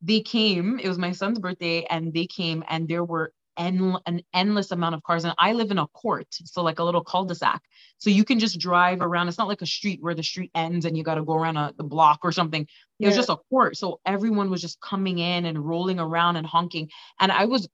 [0.02, 4.22] they came, it was my son's birthday, and they came, and there were en- an
[4.32, 5.24] endless amount of cars.
[5.24, 7.62] And I live in a court, so like a little cul-de-sac.
[7.98, 9.28] So you can just drive around.
[9.28, 11.58] It's not like a street where the street ends and you got to go around
[11.58, 12.66] a, the block or something.
[12.98, 13.76] It was just a court.
[13.76, 16.88] So everyone was just coming in and rolling around and honking.
[17.18, 17.68] And I was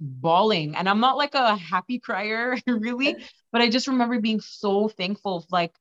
[0.00, 0.74] bawling.
[0.76, 3.16] And I'm not like a happy crier, really,
[3.52, 5.46] but I just remember being so thankful.
[5.50, 5.72] Like,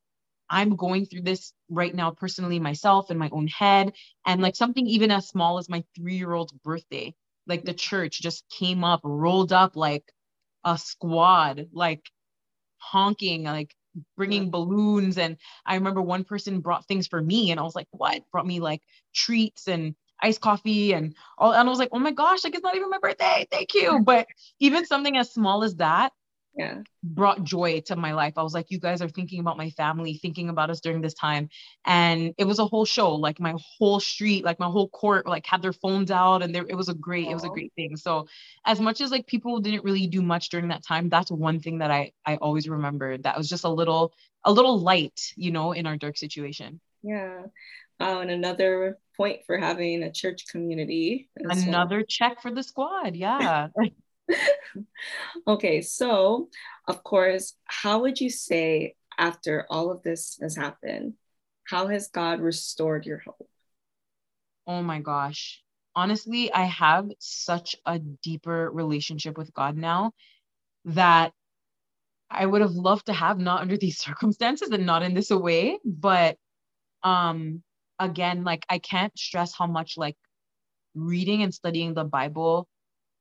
[0.51, 3.93] I'm going through this right now personally myself in my own head.
[4.25, 7.15] And like something even as small as my three year old's birthday,
[7.47, 10.03] like the church just came up, rolled up like
[10.65, 12.03] a squad, like
[12.79, 13.73] honking, like
[14.17, 15.17] bringing balloons.
[15.17, 18.21] And I remember one person brought things for me, and I was like, what?
[18.31, 18.81] Brought me like
[19.15, 21.53] treats and iced coffee and all.
[21.53, 23.47] And I was like, oh my gosh, like it's not even my birthday.
[23.49, 24.01] Thank you.
[24.05, 24.27] But
[24.59, 26.11] even something as small as that
[26.53, 26.81] Yeah.
[27.01, 28.33] brought joy to my life.
[28.35, 31.13] I was like, you guys are thinking about my family, thinking about us during this
[31.13, 31.49] time.
[31.85, 33.15] And it was a whole show.
[33.15, 36.65] Like my whole street, like my whole court, like had their phones out and there
[36.67, 37.95] it was a great, it was a great thing.
[37.95, 38.27] So
[38.65, 41.79] as much as like people didn't really do much during that time, that's one thing
[41.79, 43.23] that I I always remembered.
[43.23, 46.81] That was just a little, a little light, you know, in our dark situation.
[47.01, 47.43] Yeah.
[47.99, 51.29] Oh, and another point for having a church community.
[51.39, 51.67] as well.
[51.67, 53.15] Another check for the squad.
[53.15, 53.67] Yeah.
[55.47, 56.49] Okay, so
[56.87, 61.13] of course, how would you say after all of this has happened,
[61.65, 63.49] how has God restored your hope?
[64.67, 65.61] Oh my gosh.
[65.95, 70.13] Honestly, I have such a deeper relationship with God now
[70.85, 71.33] that
[72.29, 75.79] I would have loved to have not under these circumstances and not in this way.
[75.85, 76.37] But
[77.03, 77.63] um
[77.99, 80.17] again, like I can't stress how much like
[80.95, 82.67] reading and studying the Bible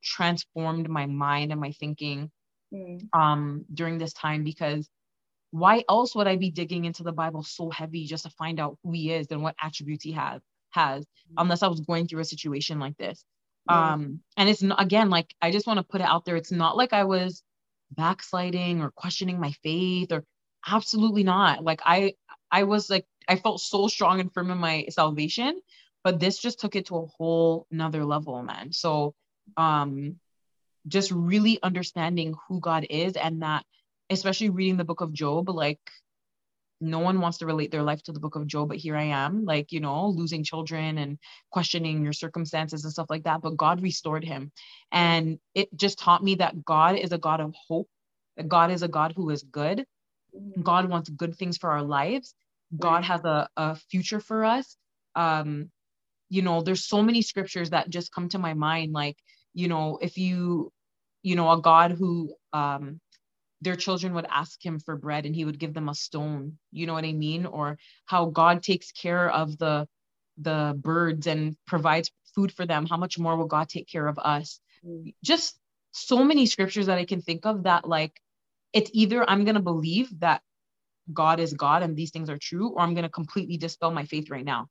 [0.02, 2.30] transformed my mind and my thinking
[2.72, 4.88] Mm, um during this time because
[5.50, 8.78] why else would I be digging into the Bible so heavy just to find out
[8.84, 11.06] who he is and what attributes he has has
[11.38, 13.24] unless I was going through a situation like this.
[13.66, 13.94] Yeah.
[13.94, 16.52] Um and it's not again like I just want to put it out there it's
[16.52, 17.42] not like I was
[17.92, 20.24] backsliding or questioning my faith or
[20.66, 21.64] absolutely not.
[21.64, 22.14] Like I
[22.50, 25.60] I was like I felt so strong and firm in my salvation,
[26.04, 28.72] but this just took it to a whole nother level, man.
[28.72, 29.14] So
[29.56, 30.16] um
[30.86, 33.64] just really understanding who God is and that
[34.08, 35.80] especially reading the book of Job like
[36.82, 39.04] no one wants to relate their life to the book of Job but here I
[39.04, 41.18] am like you know losing children and
[41.50, 44.52] questioning your circumstances and stuff like that but God restored him
[44.90, 47.88] and it just taught me that God is a God of hope
[48.36, 49.84] that God is a God who is good
[50.62, 52.34] God wants good things for our lives.
[52.76, 54.76] God has a, a future for us.
[55.14, 55.70] Um,
[56.28, 58.92] you know, there's so many scriptures that just come to my mind.
[58.92, 59.16] Like,
[59.54, 60.72] you know, if you,
[61.22, 63.00] you know, a God who um
[63.62, 66.86] their children would ask him for bread and he would give them a stone, you
[66.86, 67.46] know what I mean?
[67.46, 69.88] Or how God takes care of the
[70.38, 72.86] the birds and provides food for them.
[72.86, 74.60] How much more will God take care of us?
[74.82, 75.58] mm, just
[75.92, 78.20] so many scriptures that I can think of that like
[78.72, 80.42] it's either I'm going to believe that
[81.12, 84.04] God is God and these things are true, or I'm going to completely dispel my
[84.04, 84.68] faith right now.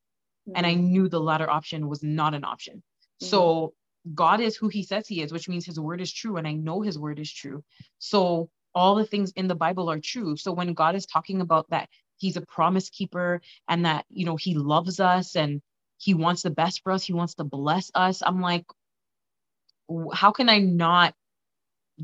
[0.55, 2.84] And I mm, knew the latter option was not an option.
[3.19, 3.73] So
[4.14, 6.38] God is who he says he is, which means his word is true.
[6.38, 7.64] And I know his word is true.
[8.00, 10.38] So all the things in the Bible are true.
[10.38, 14.36] So when God is talking about that he's a promise keeper and that, you know,
[14.36, 15.62] he loves us and
[15.97, 18.66] he wants the best for us, he wants to bless us, I'm like,
[20.14, 21.14] how can I not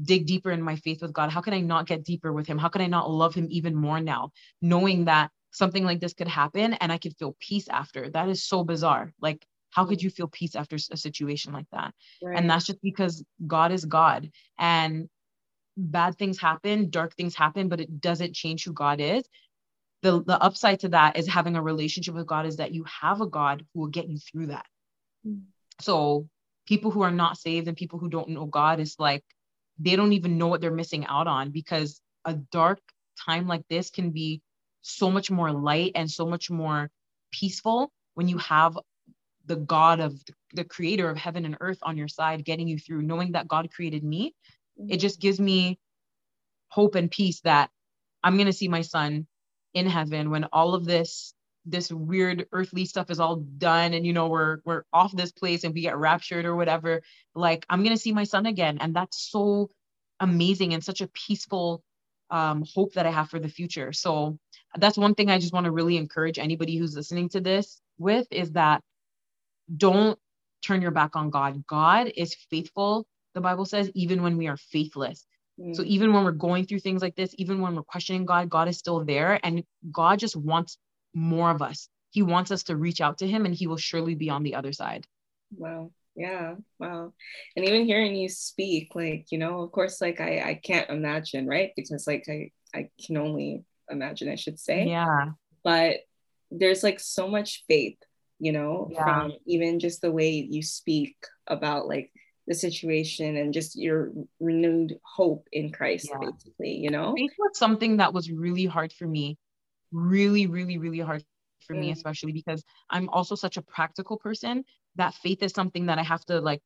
[0.01, 1.29] dig deeper in my faith with God?
[1.29, 2.57] How can I not get deeper with him?
[2.57, 4.31] How can I not love him even more now,
[4.61, 8.09] knowing that something like this could happen and I could feel peace after?
[8.09, 9.13] That is so bizarre.
[9.21, 11.93] Like, how could you feel peace after a situation like that?
[12.23, 12.37] right.
[12.37, 15.09] And that's just because God is God and
[15.75, 19.25] bad things happen, dark things happen, but it doesn't change who God is.
[20.01, 23.19] The, the upside to that is having a relationship with God is that you have
[23.19, 24.65] a God who will get you through that.
[25.27, 25.41] Mm.
[25.81, 26.29] So
[26.65, 29.23] people who are not saved and people who don't know God is like
[29.77, 32.79] they don't even know what they're missing out on because a dark
[33.25, 34.41] time like this can be
[34.81, 36.89] so much more light and so much more
[37.31, 38.77] peaceful when you have
[39.45, 40.13] the God of
[40.53, 43.71] the creator of heaven and earth on your side getting you through knowing that God
[43.71, 44.33] created me
[44.89, 45.79] it just gives me
[46.69, 47.69] hope and peace that
[48.23, 49.27] I'm going to see my son
[49.73, 51.33] in heaven when all of this
[51.65, 55.63] this weird earthly stuff is all done and you know we're we're off this place
[55.63, 57.01] and we get raptured or whatever.
[57.35, 58.77] Like I'm going to see my son again.
[58.81, 59.69] And that's so
[60.19, 61.83] amazing and such a peaceful
[62.31, 63.93] um hope that I have for the future.
[63.93, 64.39] So
[64.77, 68.27] that's one thing I just want to really encourage anybody who's listening to this with
[68.31, 68.81] is that
[69.75, 70.17] don't
[70.63, 74.57] turn your back on God God is faithful the Bible says even when we are
[74.57, 75.25] faithless
[75.73, 78.49] so Mm, even when we're going through things like this, even when we're questioning God,
[78.49, 80.77] God is still there and God just wants
[81.13, 81.87] more of us.
[82.11, 84.55] He wants us to reach out to him and he will surely be on the
[84.55, 85.05] other side.
[85.55, 85.91] Wow.
[86.15, 86.55] Yeah.
[86.79, 87.13] Wow.
[87.55, 91.47] And even hearing you speak, like, you know, of course, like I, I can't imagine,
[91.47, 91.71] right?
[91.75, 94.87] Because like I, I can only imagine, I should say.
[94.87, 95.31] Yeah.
[95.63, 95.97] But
[96.51, 97.97] there's like so much faith,
[98.39, 99.03] you know, Yeah.
[99.03, 101.15] from even just the way you speak
[101.47, 102.11] about like
[102.47, 106.19] the situation and just your renewed hope in Christ, Yeah.
[106.19, 107.15] basically, you know?
[107.15, 109.37] faith was something that was really hard for me
[109.91, 111.23] really really really hard
[111.65, 111.93] for me Mm.
[111.93, 114.63] especially because i'm also such a practical person
[114.95, 116.61] that faith is something that i have to like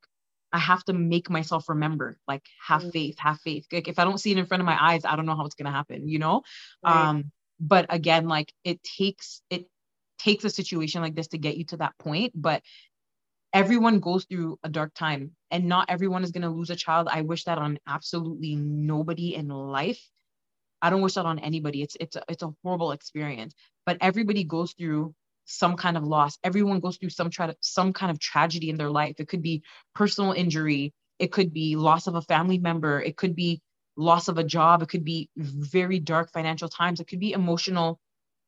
[0.52, 2.92] i have to make myself remember like have Mm.
[2.92, 5.16] faith have faith like if i don't see it in front of my eyes i
[5.16, 6.42] don't know how it's going to happen you know
[6.84, 6.94] Right.
[7.10, 9.68] um but again like it takes it
[10.20, 12.62] takes a situation like this to get you to that point but
[13.54, 17.08] everyone goes through a dark time and not everyone is going to lose a child.
[17.12, 20.00] I wish that on absolutely nobody in life.
[20.82, 21.82] I don't wish that on anybody.
[21.82, 23.54] It's it's a, it's a horrible experience
[23.86, 25.16] but everybody goes through
[25.46, 26.38] some kind of loss.
[26.44, 29.16] Everyone goes through some tra- some kind of tragedy in their life.
[29.18, 29.64] It could be
[29.96, 30.94] personal injury.
[31.18, 33.02] It could be loss of a family member.
[33.02, 33.62] It could be
[33.98, 34.84] loss of a job.
[34.84, 37.00] It could be very dark financial times.
[37.00, 38.00] It could be emotional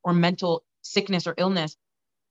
[0.04, 1.78] or mental sickness or illness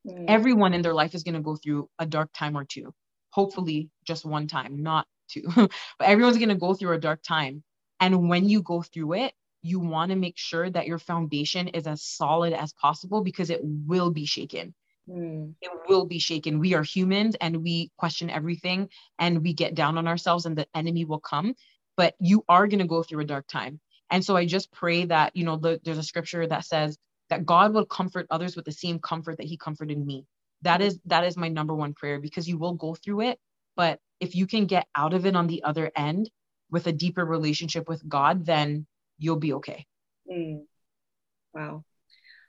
[0.06, 0.26] Mm.
[0.28, 2.94] everyone in their life is going to go through a dark time or two.
[3.32, 5.44] Hopefully just one time not two.
[5.98, 7.62] But everyone's going to go through a dark time.
[8.00, 11.86] And when you go through it you want to make sure that your foundation is
[11.86, 14.74] as solid as possible because it will be shaken.
[15.08, 15.54] Mm.
[15.60, 16.60] it will be shaken.
[16.60, 18.88] We are humans and we question everything
[19.18, 21.54] and we get down on ourselves and the enemy will come.
[21.96, 23.80] But you are going to go through a dark time.
[24.10, 26.98] And so i just pray that you know the, there's a scripture that says
[27.30, 30.26] that god will comfort others with the same comfort that he comforted me
[30.62, 33.38] that is that is my number one prayer because you will go through it
[33.76, 36.30] but if you can get out of it on the other end
[36.70, 38.86] with a deeper relationship with god then
[39.18, 39.86] you'll be okay
[40.30, 40.62] Mm.
[41.52, 41.84] Wow.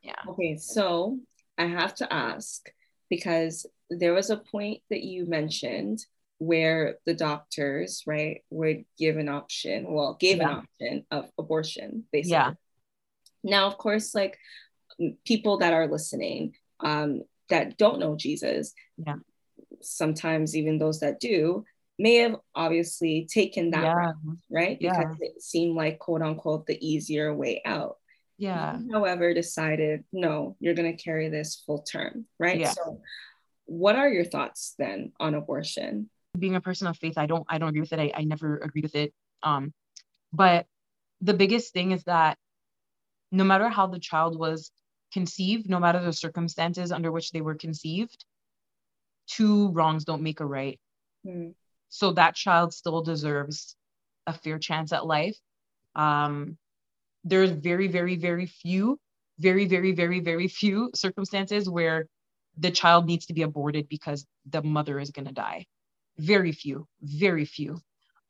[0.03, 1.17] yeah Okay, so
[1.57, 2.69] I have to ask
[3.09, 6.05] because there was a point that you mentioned
[6.38, 12.32] where the doctors, right, would give an option, well, gave an option of abortion, basically.
[12.32, 12.53] Yeah.
[13.43, 14.38] Now, of course, like
[15.26, 19.16] people that are listening um, that don't know Jesus, Yeah.
[19.82, 21.66] sometimes even those that do,
[21.99, 24.16] may have obviously taken that yeah route,
[24.49, 24.78] right?
[24.80, 24.97] Yeah.
[24.97, 27.97] Because it seemed like quote unquote the easier way out
[28.38, 32.60] yeah you, however, decided, no, you're going to carry this full term, right?
[32.60, 32.72] Yeah.
[32.72, 33.02] So,
[33.66, 36.10] what are your thoughts then on abortion?
[36.38, 37.99] being a person of faith, I don't I don't agree with it.
[37.99, 39.14] I, I never agree with it.
[39.43, 39.74] Um,
[40.32, 40.66] but
[41.20, 42.38] the biggest thing is that
[43.32, 44.72] no matter how the child was
[45.12, 48.26] conceived, no matter the circumstances under which they were conceived,
[49.28, 50.80] two wrongs don't make a right.
[51.26, 51.49] Hmm.
[51.89, 53.76] So that child still deserves
[54.28, 55.38] a fair chance at life.
[55.95, 56.57] Um,
[57.24, 58.99] there's very, very, very few,
[59.39, 62.07] very, very, very, very few circumstances where
[62.57, 65.66] the child needs to be aborted because the mother is going to die.
[66.18, 67.80] Very few, very few.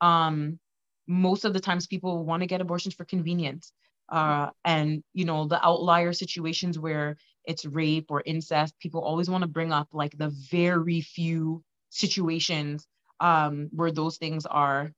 [0.00, 0.58] Um,
[1.06, 3.72] most of the times people want to get abortions for convenience.
[4.08, 9.42] Uh, and you know the outlier situations where it's rape or incest people always want
[9.42, 12.86] to bring up like the very few situations
[13.20, 14.92] um, where those things are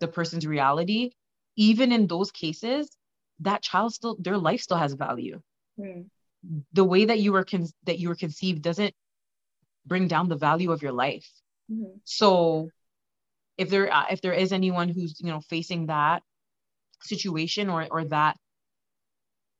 [0.00, 1.10] the person's reality
[1.56, 2.90] even in those cases
[3.40, 5.40] that child still their life still has value
[5.76, 6.02] Hmm.
[6.72, 8.94] the way that you were con- that you were conceived doesn't
[9.86, 11.28] bring down the value of your life
[11.70, 12.00] Mhm.
[12.04, 12.70] so
[13.56, 16.22] if there uh, if there is anyone who's you know facing that
[17.02, 18.36] situation or or that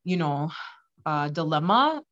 [0.05, 0.51] you know
[1.07, 2.03] uh, dilemma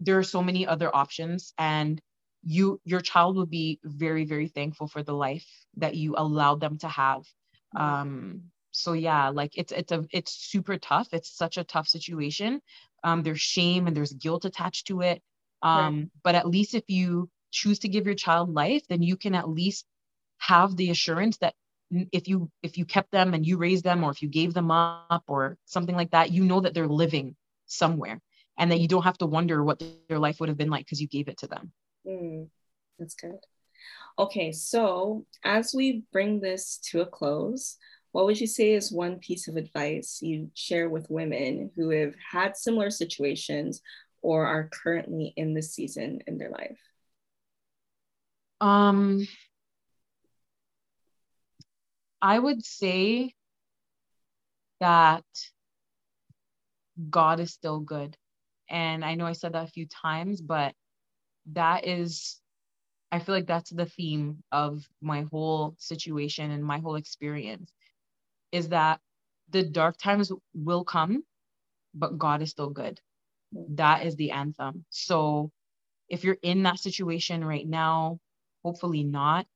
[0.00, 2.00] there are so many other options and
[2.44, 6.78] you your child will be very very thankful for the life that you allowed them
[6.78, 7.22] to have.
[7.76, 11.08] Um so yeah like it's it's a it's super tough.
[11.12, 12.60] It's such a tough situation.
[13.02, 15.20] Um there's shame and there's guilt attached to it.
[15.62, 19.34] Um but at least if you choose to give your child life then you can
[19.34, 19.84] at least
[20.38, 21.54] have the assurance that
[21.90, 24.70] if you if you kept them and you raised them or if you gave them
[24.70, 27.34] up or something like that you know that they're living
[27.66, 28.20] somewhere
[28.58, 31.00] and that you don't have to wonder what their life would have been like because
[31.00, 31.72] you gave it to them
[32.06, 32.44] Hmm.
[32.98, 33.38] That's good.
[34.18, 37.76] Okay, so as we bring this to a close,
[38.12, 42.14] what would you say is one piece of advice you share with women who have
[42.32, 43.80] had similar situations
[44.22, 46.78] or are currently in this season in their life?
[48.60, 49.26] um
[52.22, 53.34] i would say
[54.80, 55.24] that
[57.10, 58.16] god is still good
[58.68, 60.74] and i know i said that a few times but
[61.52, 62.40] that is
[63.12, 67.72] i feel like that's the theme of my whole situation and my whole experience
[68.52, 69.00] is that
[69.50, 71.22] the dark times will come
[71.94, 73.00] but god is still good
[73.76, 74.84] That is the anthem.
[74.90, 75.50] So
[76.08, 78.20] if you're in that situation right now,
[78.64, 79.46] hopefully not,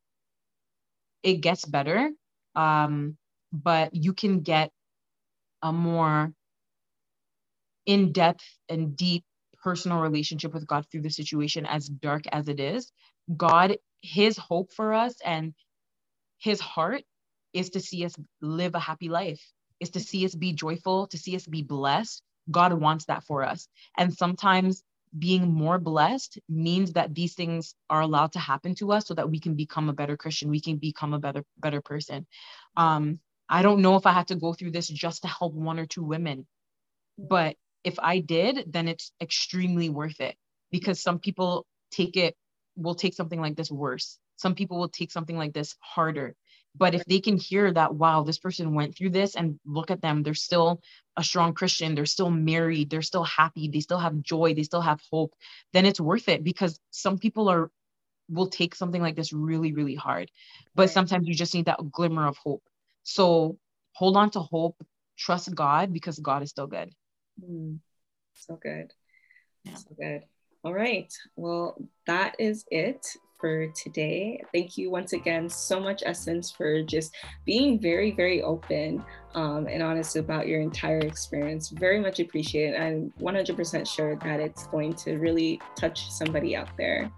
[1.22, 2.10] it gets better.
[2.56, 3.16] Um,
[3.52, 4.70] but you can get
[5.62, 6.32] a more
[7.86, 9.24] in depth and deep
[9.62, 12.92] personal relationship with God through the situation, as dark as it is.
[13.36, 15.54] God, His hope for us and
[16.38, 17.02] His heart
[17.52, 19.42] is to see us live a happy life,
[19.80, 22.22] is to see us be joyful, to see us be blessed.
[22.50, 23.68] God wants that for us.
[23.98, 24.82] And sometimes
[25.16, 29.30] being more blessed means that these things are allowed to happen to us so that
[29.30, 32.26] we can become a better Christian, we can become a better better person.
[32.76, 35.78] Um, I don't know if I had to go through this just to help one
[35.78, 36.46] or two women,
[37.18, 40.36] but if I did, then it's extremely worth it
[40.70, 42.36] because some people take it
[42.76, 44.18] will take something like this worse.
[44.36, 46.34] Some people will take something like this harder.
[46.74, 50.00] But if they can hear that, wow, this person went through this and look at
[50.00, 50.80] them, they're still
[51.16, 54.80] a strong Christian, they're still married, they're still happy, they still have joy, they still
[54.80, 55.34] have hope,
[55.74, 57.70] then it's worth it because some people are
[58.28, 60.30] will take something like this really, really hard.
[60.74, 62.62] But sometimes you just need that glimmer of hope.
[63.02, 63.58] So
[63.92, 64.82] hold on to hope,
[65.18, 66.90] trust God because God is still good.
[67.44, 67.80] Mm,
[68.34, 68.92] so good.
[69.64, 69.74] Yeah.
[69.74, 70.22] So good.
[70.64, 71.12] All right.
[71.36, 73.06] Well, that is it
[73.42, 74.40] for today.
[74.54, 77.14] Thank you once again so much, Essence, for just
[77.44, 81.68] being very, very open um, and honest about your entire experience.
[81.68, 82.80] Very much appreciated.
[82.80, 87.10] I'm 100% sure that it's going to really touch somebody out there.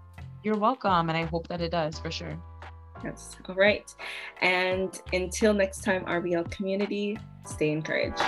[0.43, 1.09] You're welcome.
[1.09, 2.35] And I hope that it does for sure.
[3.03, 3.37] Yes.
[3.47, 3.93] All right.
[4.41, 8.23] And until next time, RBL community, stay encouraged.